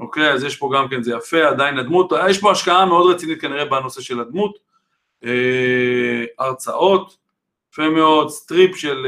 [0.00, 3.40] אוקיי, אז יש פה גם כן, זה יפה, עדיין הדמות, יש פה השקעה מאוד רצינית
[3.40, 4.58] כנראה בנושא של הדמות.
[5.24, 7.16] אה, הרצאות,
[7.78, 9.06] יפה מאוד, strip של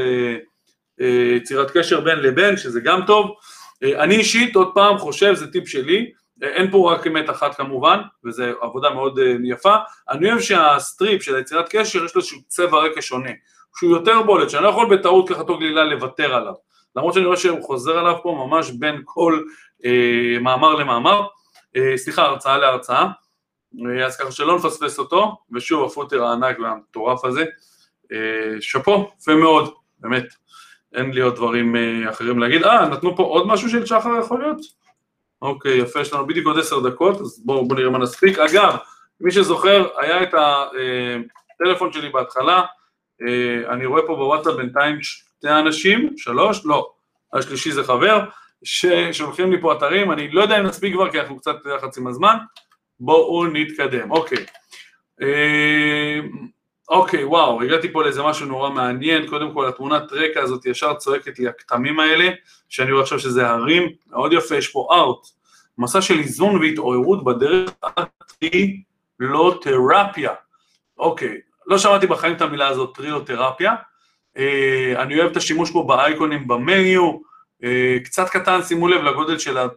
[1.01, 3.35] אה, יצירת קשר בין לבין, שזה גם טוב.
[3.83, 6.11] אה, אני אישית, עוד פעם, חושב, זה טיפ שלי,
[6.41, 9.75] אין פה רק אמת אחת כמובן, וזו עבודה מאוד אה, יפה.
[10.09, 13.29] אני אוהב שה strip של היצירת קשר יש לו איזשהו צבע רקע שונה,
[13.77, 16.53] שהוא יותר בולט, שאני לא יכול בטעות ככה תוך גלילה לוותר עליו.
[16.95, 19.43] למרות שאני רואה שהוא חוזר עליו פה ממש בין כל
[19.85, 21.21] אה, מאמר למאמר,
[21.75, 23.07] אה, סליחה, הרצאה להרצאה,
[23.85, 27.47] אה, אז ככה שלא נפספס אותו, ושוב ה footer הענק והמטורף הזה, אה,
[28.59, 30.25] שאפו, יפה מאוד, באמת,
[30.93, 32.63] אין לי עוד דברים אה, אחרים להגיד.
[32.63, 34.57] אה, נתנו פה עוד משהו של שחר יכול להיות?
[35.41, 38.39] אוקיי, יפה, יש לנו בדיוק עוד עשר דקות, אז בואו בוא נראה מה נספיק.
[38.39, 38.75] אגב,
[39.21, 42.63] מי שזוכר, היה את הטלפון שלי בהתחלה,
[43.27, 46.91] אה, אני רואה פה בוואטסאפ בינתיים שתי אנשים, שלוש, לא,
[47.33, 48.19] השלישי זה חבר,
[48.63, 52.07] ששולחים לי פה אתרים, אני לא יודע אם נספיק כבר, כי אנחנו קצת לחץ עם
[52.07, 52.37] הזמן,
[52.99, 54.45] בואו נתקדם, אוקיי.
[56.91, 61.39] אוקיי, וואו, הגעתי פה לאיזה משהו נורא מעניין, קודם כל התמונת רקע הזאת ישר צועקת
[61.39, 62.29] לי הכתמים האלה,
[62.69, 65.27] שאני רואה עכשיו שזה הרים, מאוד יפה, יש פה ארט,
[65.77, 67.71] מסע של איזון והתעוררות בדרך
[69.19, 70.31] הטרילותרפיה.
[70.97, 71.37] אוקיי,
[71.67, 73.75] לא שמעתי בחיים את המילה הזאת, טרילותרפיה.
[74.37, 77.11] אה, אני אוהב את השימוש פה באייקונים במניו,
[77.63, 79.57] אה, קצת קטן, שימו לב לגודל של.
[79.57, 79.67] אה,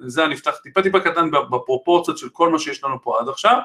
[0.00, 3.58] זה הנפתח טיפה טיפה קטן בפרופורציות של כל מה שיש לנו פה עד עכשיו.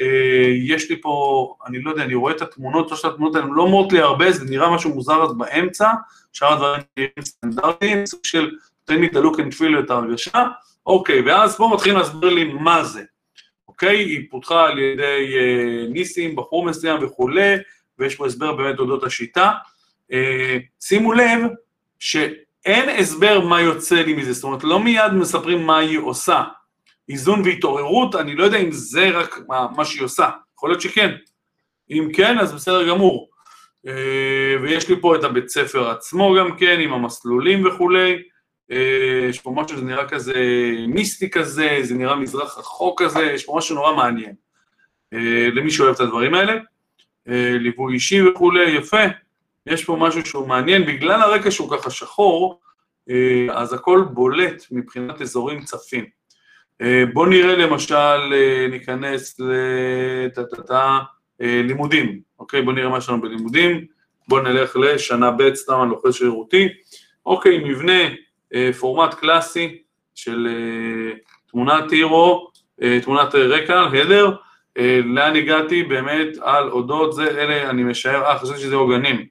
[0.00, 3.62] אה, יש לי פה, אני לא יודע, אני רואה את התמונות, שלושת התמונות האלה, לא
[3.62, 5.90] אומרות לי הרבה, זה נראה משהו מוזר אז באמצע,
[6.32, 8.50] שאר הדברים נראים סטנדרטיים, סוג של
[8.84, 10.44] תן לי את ה-look and feel את ההרגשה,
[10.86, 13.02] אוקיי, ואז פה מתחילים להסביר לי מה זה,
[13.68, 13.98] אוקיי?
[13.98, 17.56] היא פותחה על ידי אה, ניסים, בחור מסוים וכולי,
[17.98, 19.52] ויש פה הסבר באמת אודות השיטה.
[20.12, 21.40] אה, שימו לב
[21.98, 26.42] שאין הסבר מה יוצא לי מזה, זאת אומרת, לא מיד מספרים מה היא עושה,
[27.10, 31.14] איזון והתעוררות, אני לא יודע אם זה רק מה, מה שהיא עושה, יכול להיות שכן.
[31.90, 33.30] אם כן, אז בסדר גמור.
[33.86, 38.22] אה, ויש לי פה את הבית ספר עצמו גם כן, עם המסלולים וכולי.
[38.70, 40.34] אה, יש פה משהו שזה נראה כזה
[40.88, 44.34] מיסטי כזה, זה נראה מזרח רחוק כזה, יש פה משהו נורא מעניין.
[45.14, 46.54] אה, למי שאוהב את הדברים האלה.
[47.60, 49.02] ליווי אישי וכולי, יפה.
[49.66, 52.60] יש פה משהו שהוא מעניין, בגלל הרקע שהוא ככה שחור,
[53.52, 56.04] אז הכל בולט מבחינת אזורים צפים.
[57.12, 58.34] בואו נראה למשל,
[58.70, 59.40] ניכנס
[61.40, 62.62] ללימודים, אוקיי?
[62.62, 63.86] בואו נראה מה יש לנו בלימודים,
[64.28, 66.68] בואו נלך לשנה ב', סתם אני לוחץ שרירותי,
[67.26, 68.02] אוקיי, מבנה,
[68.80, 69.78] פורמט קלאסי
[70.14, 70.48] של
[71.50, 72.50] תמונת הירו,
[73.02, 74.30] תמונת רקע, הדר,
[75.04, 75.82] לאן הגעתי?
[75.82, 79.26] באמת על אודות זה, אלה אני משער, אה חשבתי שזה עוגנים,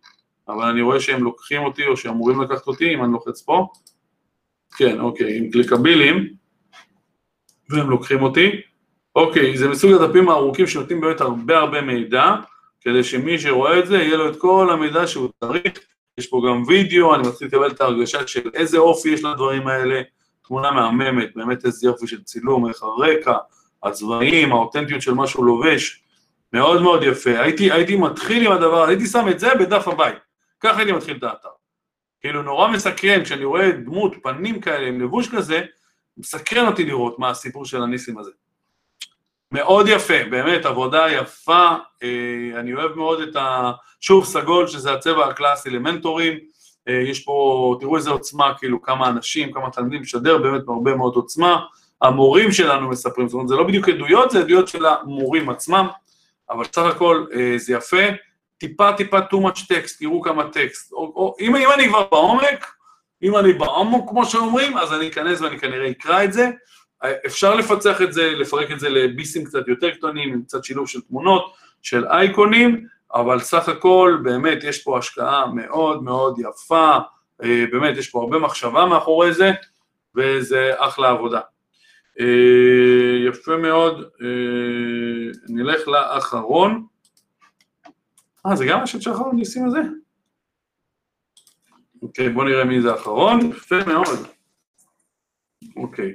[0.47, 3.67] אבל אני רואה שהם לוקחים אותי או שאמורים לקחת אותי אם אני לוחץ פה,
[4.77, 6.38] כן אוקיי, עם קליקבילים,
[7.69, 8.61] והם לוקחים אותי,
[9.15, 12.35] אוקיי, זה מסוג הדפים הארוכים שנותנים באמת הרבה הרבה מידע,
[12.81, 15.79] כדי שמי שרואה את זה יהיה לו את כל המידע שהוא צריך,
[16.17, 20.01] יש פה גם וידאו, אני מתחיל לקבל את ההרגשה של איזה אופי יש לדברים האלה,
[20.47, 23.37] תמונה מהממת, באמת איזה יופי של צילום, איך הרקע,
[23.83, 26.03] הצבעים, האותנטיות של מה שהוא לובש,
[26.53, 27.39] מאוד מאוד יפה.
[27.39, 30.17] הייתי, הייתי מתחיל עם הדבר, הייתי שם את זה בדף הבית,
[30.59, 31.49] ככה הייתי מתחיל את האתר.
[32.21, 35.61] כאילו נורא מסקרן, כשאני רואה דמות, פנים כאלה עם לבוש כזה,
[36.19, 38.31] מסקרן אותי לראות מה הסיפור של הניסים הזה.
[39.51, 41.67] מאוד יפה, באמת עבודה יפה,
[42.03, 46.39] אה, אני אוהב מאוד את השוב סגול שזה הצבע הקלאסי למנטורים,
[46.87, 51.15] אה, יש פה, תראו איזה עוצמה, כאילו כמה אנשים, כמה תלמידים, משדר באמת הרבה מאוד
[51.15, 51.59] עוצמה,
[52.01, 55.87] המורים שלנו מספרים, זאת אומרת זה לא בדיוק עדויות, זה עדויות של המורים עצמם,
[56.49, 58.03] אבל סך הכל אה, זה יפה,
[58.57, 62.78] טיפה טיפה too much text, תראו כמה טקסט, או, או, אם, אם אני כבר בעומק,
[63.23, 66.49] אם אני בעומק כמו שאומרים, אז אני אכנס ואני כנראה אקרא את זה,
[67.25, 71.01] אפשר לפצח את זה, לפרק את זה לביסים קצת יותר קטנים, עם קצת שילוב של
[71.01, 76.97] תמונות, של אייקונים, אבל סך הכל באמת יש פה השקעה מאוד מאוד יפה,
[77.43, 79.51] אה, באמת יש פה הרבה מחשבה מאחורי זה,
[80.15, 81.39] וזה אחלה עבודה.
[82.19, 82.25] אה,
[83.27, 86.85] יפה מאוד, אה, נלך לאחרון.
[88.45, 89.79] אה, זה גם השד האחרון ניסים הזה?
[92.01, 94.27] אוקיי, בואו נראה מי זה האחרון, יפה מאוד.
[95.75, 96.13] אוקיי.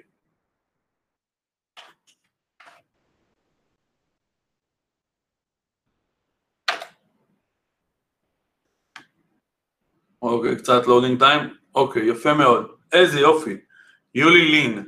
[10.23, 11.41] אוקיי, קצת loading time,
[11.75, 13.57] אוקיי, יפה מאוד, איזה יופי,
[14.15, 14.85] יולי לין,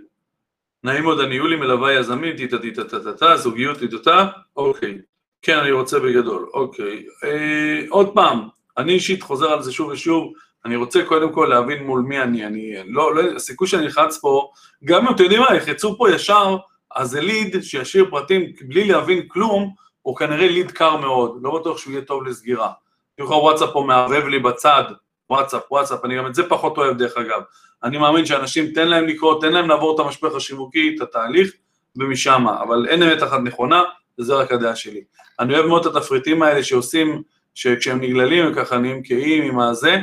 [0.85, 4.99] נעים מאוד, אני יולי מלווה יזמים, תטא זוגיות תטא, אוקיי,
[5.43, 10.33] כן, אני רוצה בגדול, אוקיי, אה, עוד פעם, אני אישית חוזר על זה שוב ושוב,
[10.67, 14.51] אני רוצה קודם כל להבין מול מי אני, אני, לא, לא, הסיכוי שאני אלחץ פה,
[14.85, 16.57] גם אם אתם יודעים מה, ילחצו פה ישר,
[16.95, 21.79] אז זה lead שישאיר פרטים בלי להבין כלום, הוא כנראה lead קר מאוד, לא בטוח
[21.79, 22.71] שהוא יהיה טוב לסגירה.
[23.17, 24.85] תראו איך הוואטסאפ פה מערבב לי בצד,
[25.31, 27.43] וואטסאפ, וואטסאפ, אני גם את זה פחות אוהב דרך אגב.
[27.83, 31.53] אני מאמין שאנשים, תן להם לקרוא, תן להם לעבור את המשפך השיווקי, את התהליך,
[31.97, 33.83] ומשם, אבל אין אמת אחת נכונה,
[34.19, 35.01] וזה רק הדעה שלי.
[35.41, 37.23] אני אוהב מאוד את התפריטים האלה שעושים,
[37.55, 39.97] שכשהם נגללים הם ככה נהיים קהים עם הזה,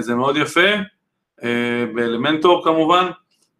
[0.00, 0.70] זה מאוד יפה,
[1.42, 3.06] אה, באלמנטור כמובן,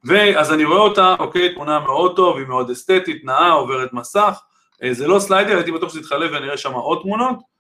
[0.05, 4.41] ואז אני רואה אותה, אוקיי, תמונה מאוד טוב, היא מאוד אסתטית, נאה, עוברת מסך,
[4.83, 7.53] אה, זה לא סליידר, הייתי בטוח שזה יתחלף ונראה שם עוד תמונות,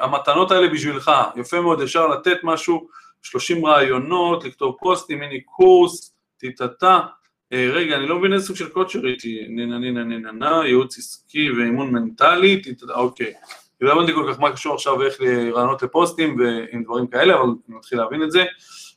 [0.00, 2.88] המתנות האלה בשבילך, יפה מאוד, אפשר לתת משהו,
[3.22, 7.00] 30 רעיונות, לכתוב פוסטים, מיני קורס, טיטטה,
[7.52, 11.50] רגע, אני לא מבין איזה סוג של קוצ'ר איתי, נינה נינה נינה נינה, ייעוץ עסקי
[11.50, 13.32] ואימון מנטלי, טיטטה, אוקיי.
[13.80, 17.76] לא הבנתי כל כך מה קשור עכשיו ואיך לרעיונות לפוסטים ועם דברים כאלה, אבל אני
[17.76, 18.44] מתחיל להבין את זה.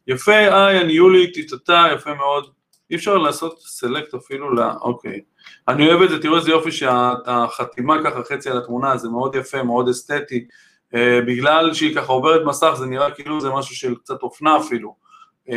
[0.07, 2.45] יפה, היי, אני יולי, טיטטה, יפה מאוד.
[2.91, 4.59] אי אפשר לעשות סלקט אפילו ל...
[4.81, 5.19] אוקיי.
[5.67, 9.63] אני אוהב את זה, תראו איזה יופי שהחתימה ככה חצי על התמונה, זה מאוד יפה,
[9.63, 10.47] מאוד אסתטי.
[10.93, 14.95] Uh, בגלל שהיא ככה עוברת מסך, זה נראה כאילו זה משהו של קצת אופנה אפילו.
[15.47, 15.51] Uh,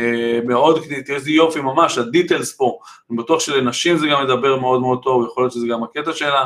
[0.45, 4.99] מאוד, תראה איזה יופי ממש, הדיטלס פה, אני בטוח שלנשים זה גם מדבר מאוד מאוד
[5.03, 6.45] טוב, יכול להיות שזה גם הקטע שלה.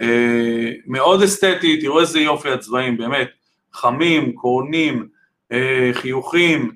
[0.00, 3.28] אה, מאוד אסתטי, תראו איזה יופי הצבעים, באמת,
[3.72, 5.08] חמים, קורנים,
[5.52, 6.70] אה, חיוכים,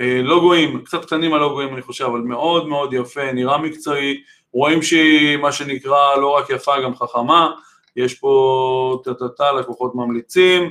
[0.00, 4.22] אה, לוגויים, קצת קטנים הלוגויים אני חושב, אבל מאוד מאוד יפה, נראה מקצועי,
[4.52, 7.50] רואים שהיא מה שנקרא לא רק יפה, גם חכמה,
[7.96, 10.70] יש פה טה-טה-טה, לקוחות ממליצים,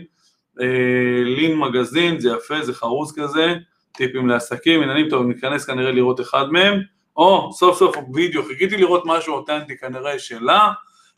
[1.25, 3.55] לין מגזין, זה יפה, זה חרוז כזה,
[3.91, 6.79] טיפים לעסקים, עניינים טוב, ניכנס כנראה לראות אחד מהם,
[7.17, 10.71] או, סוף סוף וידאו, חיכיתי לראות משהו אותנטי כנראה שלה,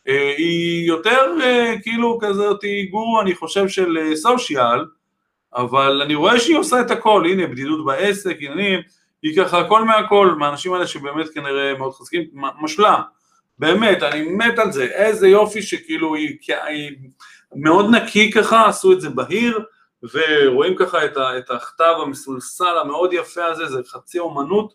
[0.06, 4.86] היא יותר אה, כאילו כזאת גורו, אני חושב, של סושיאל,
[5.56, 8.80] אבל אני רואה שהיא עושה את הכל, הנה בדידות בעסק, עניינים,
[9.24, 12.24] היא ככה הכל מהכל, מהאנשים האלה שבאמת כנראה מאוד חזקים,
[12.62, 13.02] משלה,
[13.60, 16.38] באמת, אני מת על זה, איזה יופי שכאילו היא,
[16.68, 16.92] היא
[17.56, 19.60] מאוד נקי ככה, עשו את זה בהיר,
[20.14, 24.74] ורואים ככה את, ה, את הכתב המסולסל המאוד יפה הזה, זה חצי אומנות,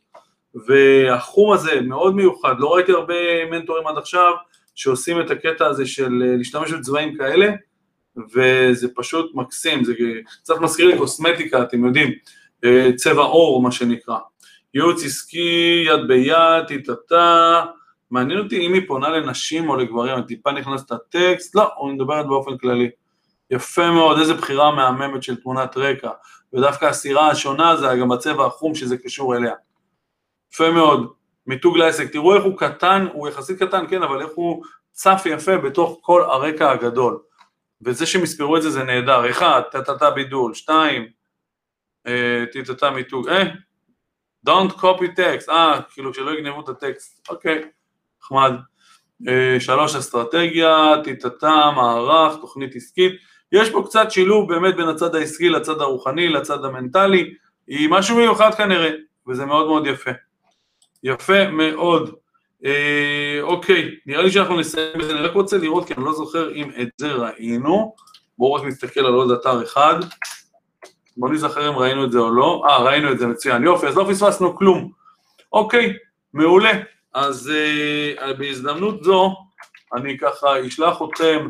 [0.67, 3.15] והחום הזה מאוד מיוחד, לא ראיתי הרבה
[3.51, 4.33] מנטורים עד עכשיו,
[4.77, 7.53] שעושים את הקטע הזה של אה, להשתמש בצבעים כאלה,
[8.35, 9.95] וזה פשוט מקסים, זה
[10.43, 12.13] קצת מזכיר לי קוסמטיקה, אתם יודעים,
[12.65, 14.19] אה, צבע עור מה שנקרא.
[14.75, 17.65] ייעוץ עסקי, יד ביד, טיטטה,
[18.11, 22.27] מעניין אותי אם היא פונה לנשים או לגברים, אני טיפה נכנס לטקסט, לא, הוא מדברת
[22.27, 22.91] באופן כללי.
[23.51, 26.11] יפה מאוד, איזה בחירה מהממת של תמונת רקע,
[26.53, 29.55] ודווקא הסירה השונה זה גם בצבע החום שזה קשור אליה.
[30.53, 31.07] יפה מאוד,
[31.47, 35.59] מיתוג לעסק, תראו איך הוא קטן, הוא יחסית קטן, כן, אבל איך הוא צף יפה
[35.59, 37.19] בתוך כל הרקע הגדול.
[37.83, 41.07] וזה שהם יספרו את זה זה נהדר, אחד, טה-טה-טה בידול, שתיים,
[42.07, 43.45] אה, טה-טה-טה מיתוג, אה,
[44.49, 47.65] Don't copy text, אה, כאילו שלא יגנבו את הטקסט, אוקיי,
[48.23, 48.53] נחמד.
[49.29, 53.13] אה, שלוש, אסטרטגיה, טיטטה, מערך, תוכנית עסקית.
[53.53, 57.35] יש פה קצת שילוב באמת בין הצד העסקי לצד הרוחני, לצד המנטלי,
[57.67, 58.91] היא משהו מיוחד כנראה,
[59.29, 60.11] וזה מאוד מאוד יפה.
[61.05, 62.15] יפה מאוד.
[62.65, 66.55] אה, אוקיי, נראה לי שאנחנו נסיים בזה, אני רק רוצה לראות, כי אני לא זוכר
[66.55, 67.95] אם את זה ראינו.
[68.39, 69.95] בואו רק נסתכל על עוד אתר אחד.
[71.17, 72.63] בואו נזכר אם ראינו את זה או לא.
[72.69, 73.65] אה, ראינו את זה, מצוין.
[73.65, 74.91] יופי, אז לא פספסנו כלום.
[75.53, 75.97] אוקיי,
[76.35, 76.73] מעולה.
[77.15, 79.35] אז אה, בהזדמנות זו,
[79.95, 81.49] אני ככה אשלח אתכם,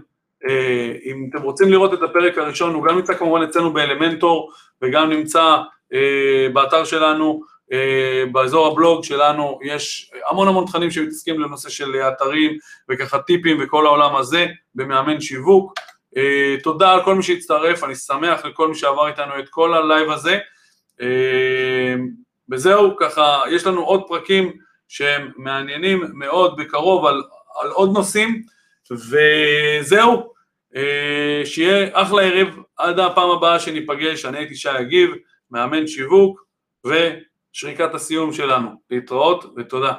[0.49, 5.11] אה, אם אתם רוצים לראות את הפרק הראשון, הוא גם נמצא כמובן אצלנו באלמנטור, וגם
[5.11, 5.57] נמצא
[5.94, 7.42] אה, באתר שלנו,
[8.32, 12.58] באזור הבלוג שלנו, יש המון המון תכנים שמתעסקים בנושא של אתרים,
[12.90, 15.72] וככה טיפים וכל העולם הזה, במאמן שיווקי.
[16.16, 20.10] אה, תודה על כל מי שהצטרף, אני שמח לכל מי שעבר איתנו את כל הלייב
[20.10, 20.38] הזה.
[21.00, 21.94] אה,
[22.50, 24.52] וזהו, ככה, יש לנו עוד פרקים
[24.88, 27.22] שהם מעניינים מאוד בקרוב על,
[27.62, 28.42] על עוד נושאים,
[28.90, 30.36] וזהו,
[31.44, 35.10] שיהיה אחלה ערב, עד הפעם הבאה שניפגש, אני הייתי שי אגיב,
[35.50, 36.46] מאמן שיווק,
[37.57, 38.70] ושריקת הסיום שלנו.
[38.90, 39.92] להתראות ותודה.